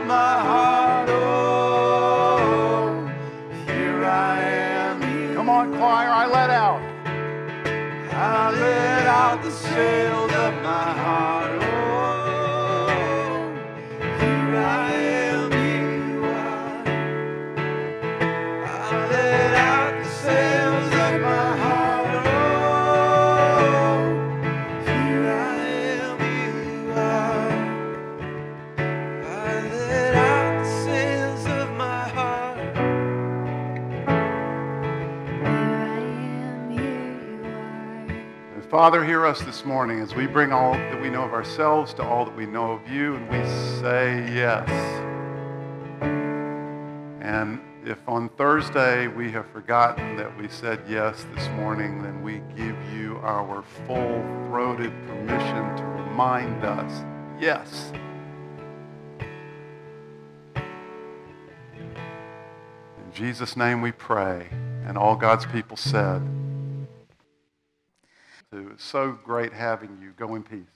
Come 5.35 5.49
on, 5.49 5.77
choir, 5.77 6.09
I 6.09 6.25
let 6.25 6.49
out. 6.49 6.81
I 8.11 8.49
let 8.59 9.05
out 9.05 9.43
the 9.43 9.51
sails 9.51 10.32
Father, 38.83 39.05
hear 39.05 39.25
us 39.25 39.39
this 39.43 39.63
morning 39.63 40.01
as 40.01 40.13
we 40.13 40.27
bring 40.27 40.51
all 40.51 40.73
that 40.73 41.01
we 41.01 41.09
know 41.09 41.23
of 41.23 41.31
ourselves 41.31 41.93
to 41.93 42.03
all 42.03 42.25
that 42.25 42.35
we 42.35 42.45
know 42.45 42.73
of 42.73 42.85
you, 42.85 43.15
and 43.15 43.29
we 43.29 43.41
say 43.79 44.29
yes. 44.35 44.69
And 47.21 47.61
if 47.85 47.97
on 48.09 48.27
Thursday 48.27 49.07
we 49.07 49.31
have 49.31 49.47
forgotten 49.51 50.17
that 50.17 50.37
we 50.37 50.49
said 50.49 50.81
yes 50.85 51.25
this 51.33 51.47
morning, 51.51 52.03
then 52.03 52.21
we 52.21 52.41
give 52.57 52.75
you 52.93 53.19
our 53.23 53.63
full-throated 53.87 54.91
permission 55.07 55.77
to 55.77 55.83
remind 55.85 56.65
us, 56.65 57.05
yes. 57.39 57.93
In 62.97 63.13
Jesus' 63.13 63.55
name 63.55 63.81
we 63.81 63.93
pray, 63.93 64.49
and 64.85 64.97
all 64.97 65.15
God's 65.15 65.45
people 65.45 65.77
said, 65.77 66.21
it 68.53 68.71
was 68.71 68.81
so 68.81 69.11
great 69.23 69.53
having 69.53 69.97
you. 70.01 70.11
Go 70.17 70.35
in 70.35 70.43
peace. 70.43 70.72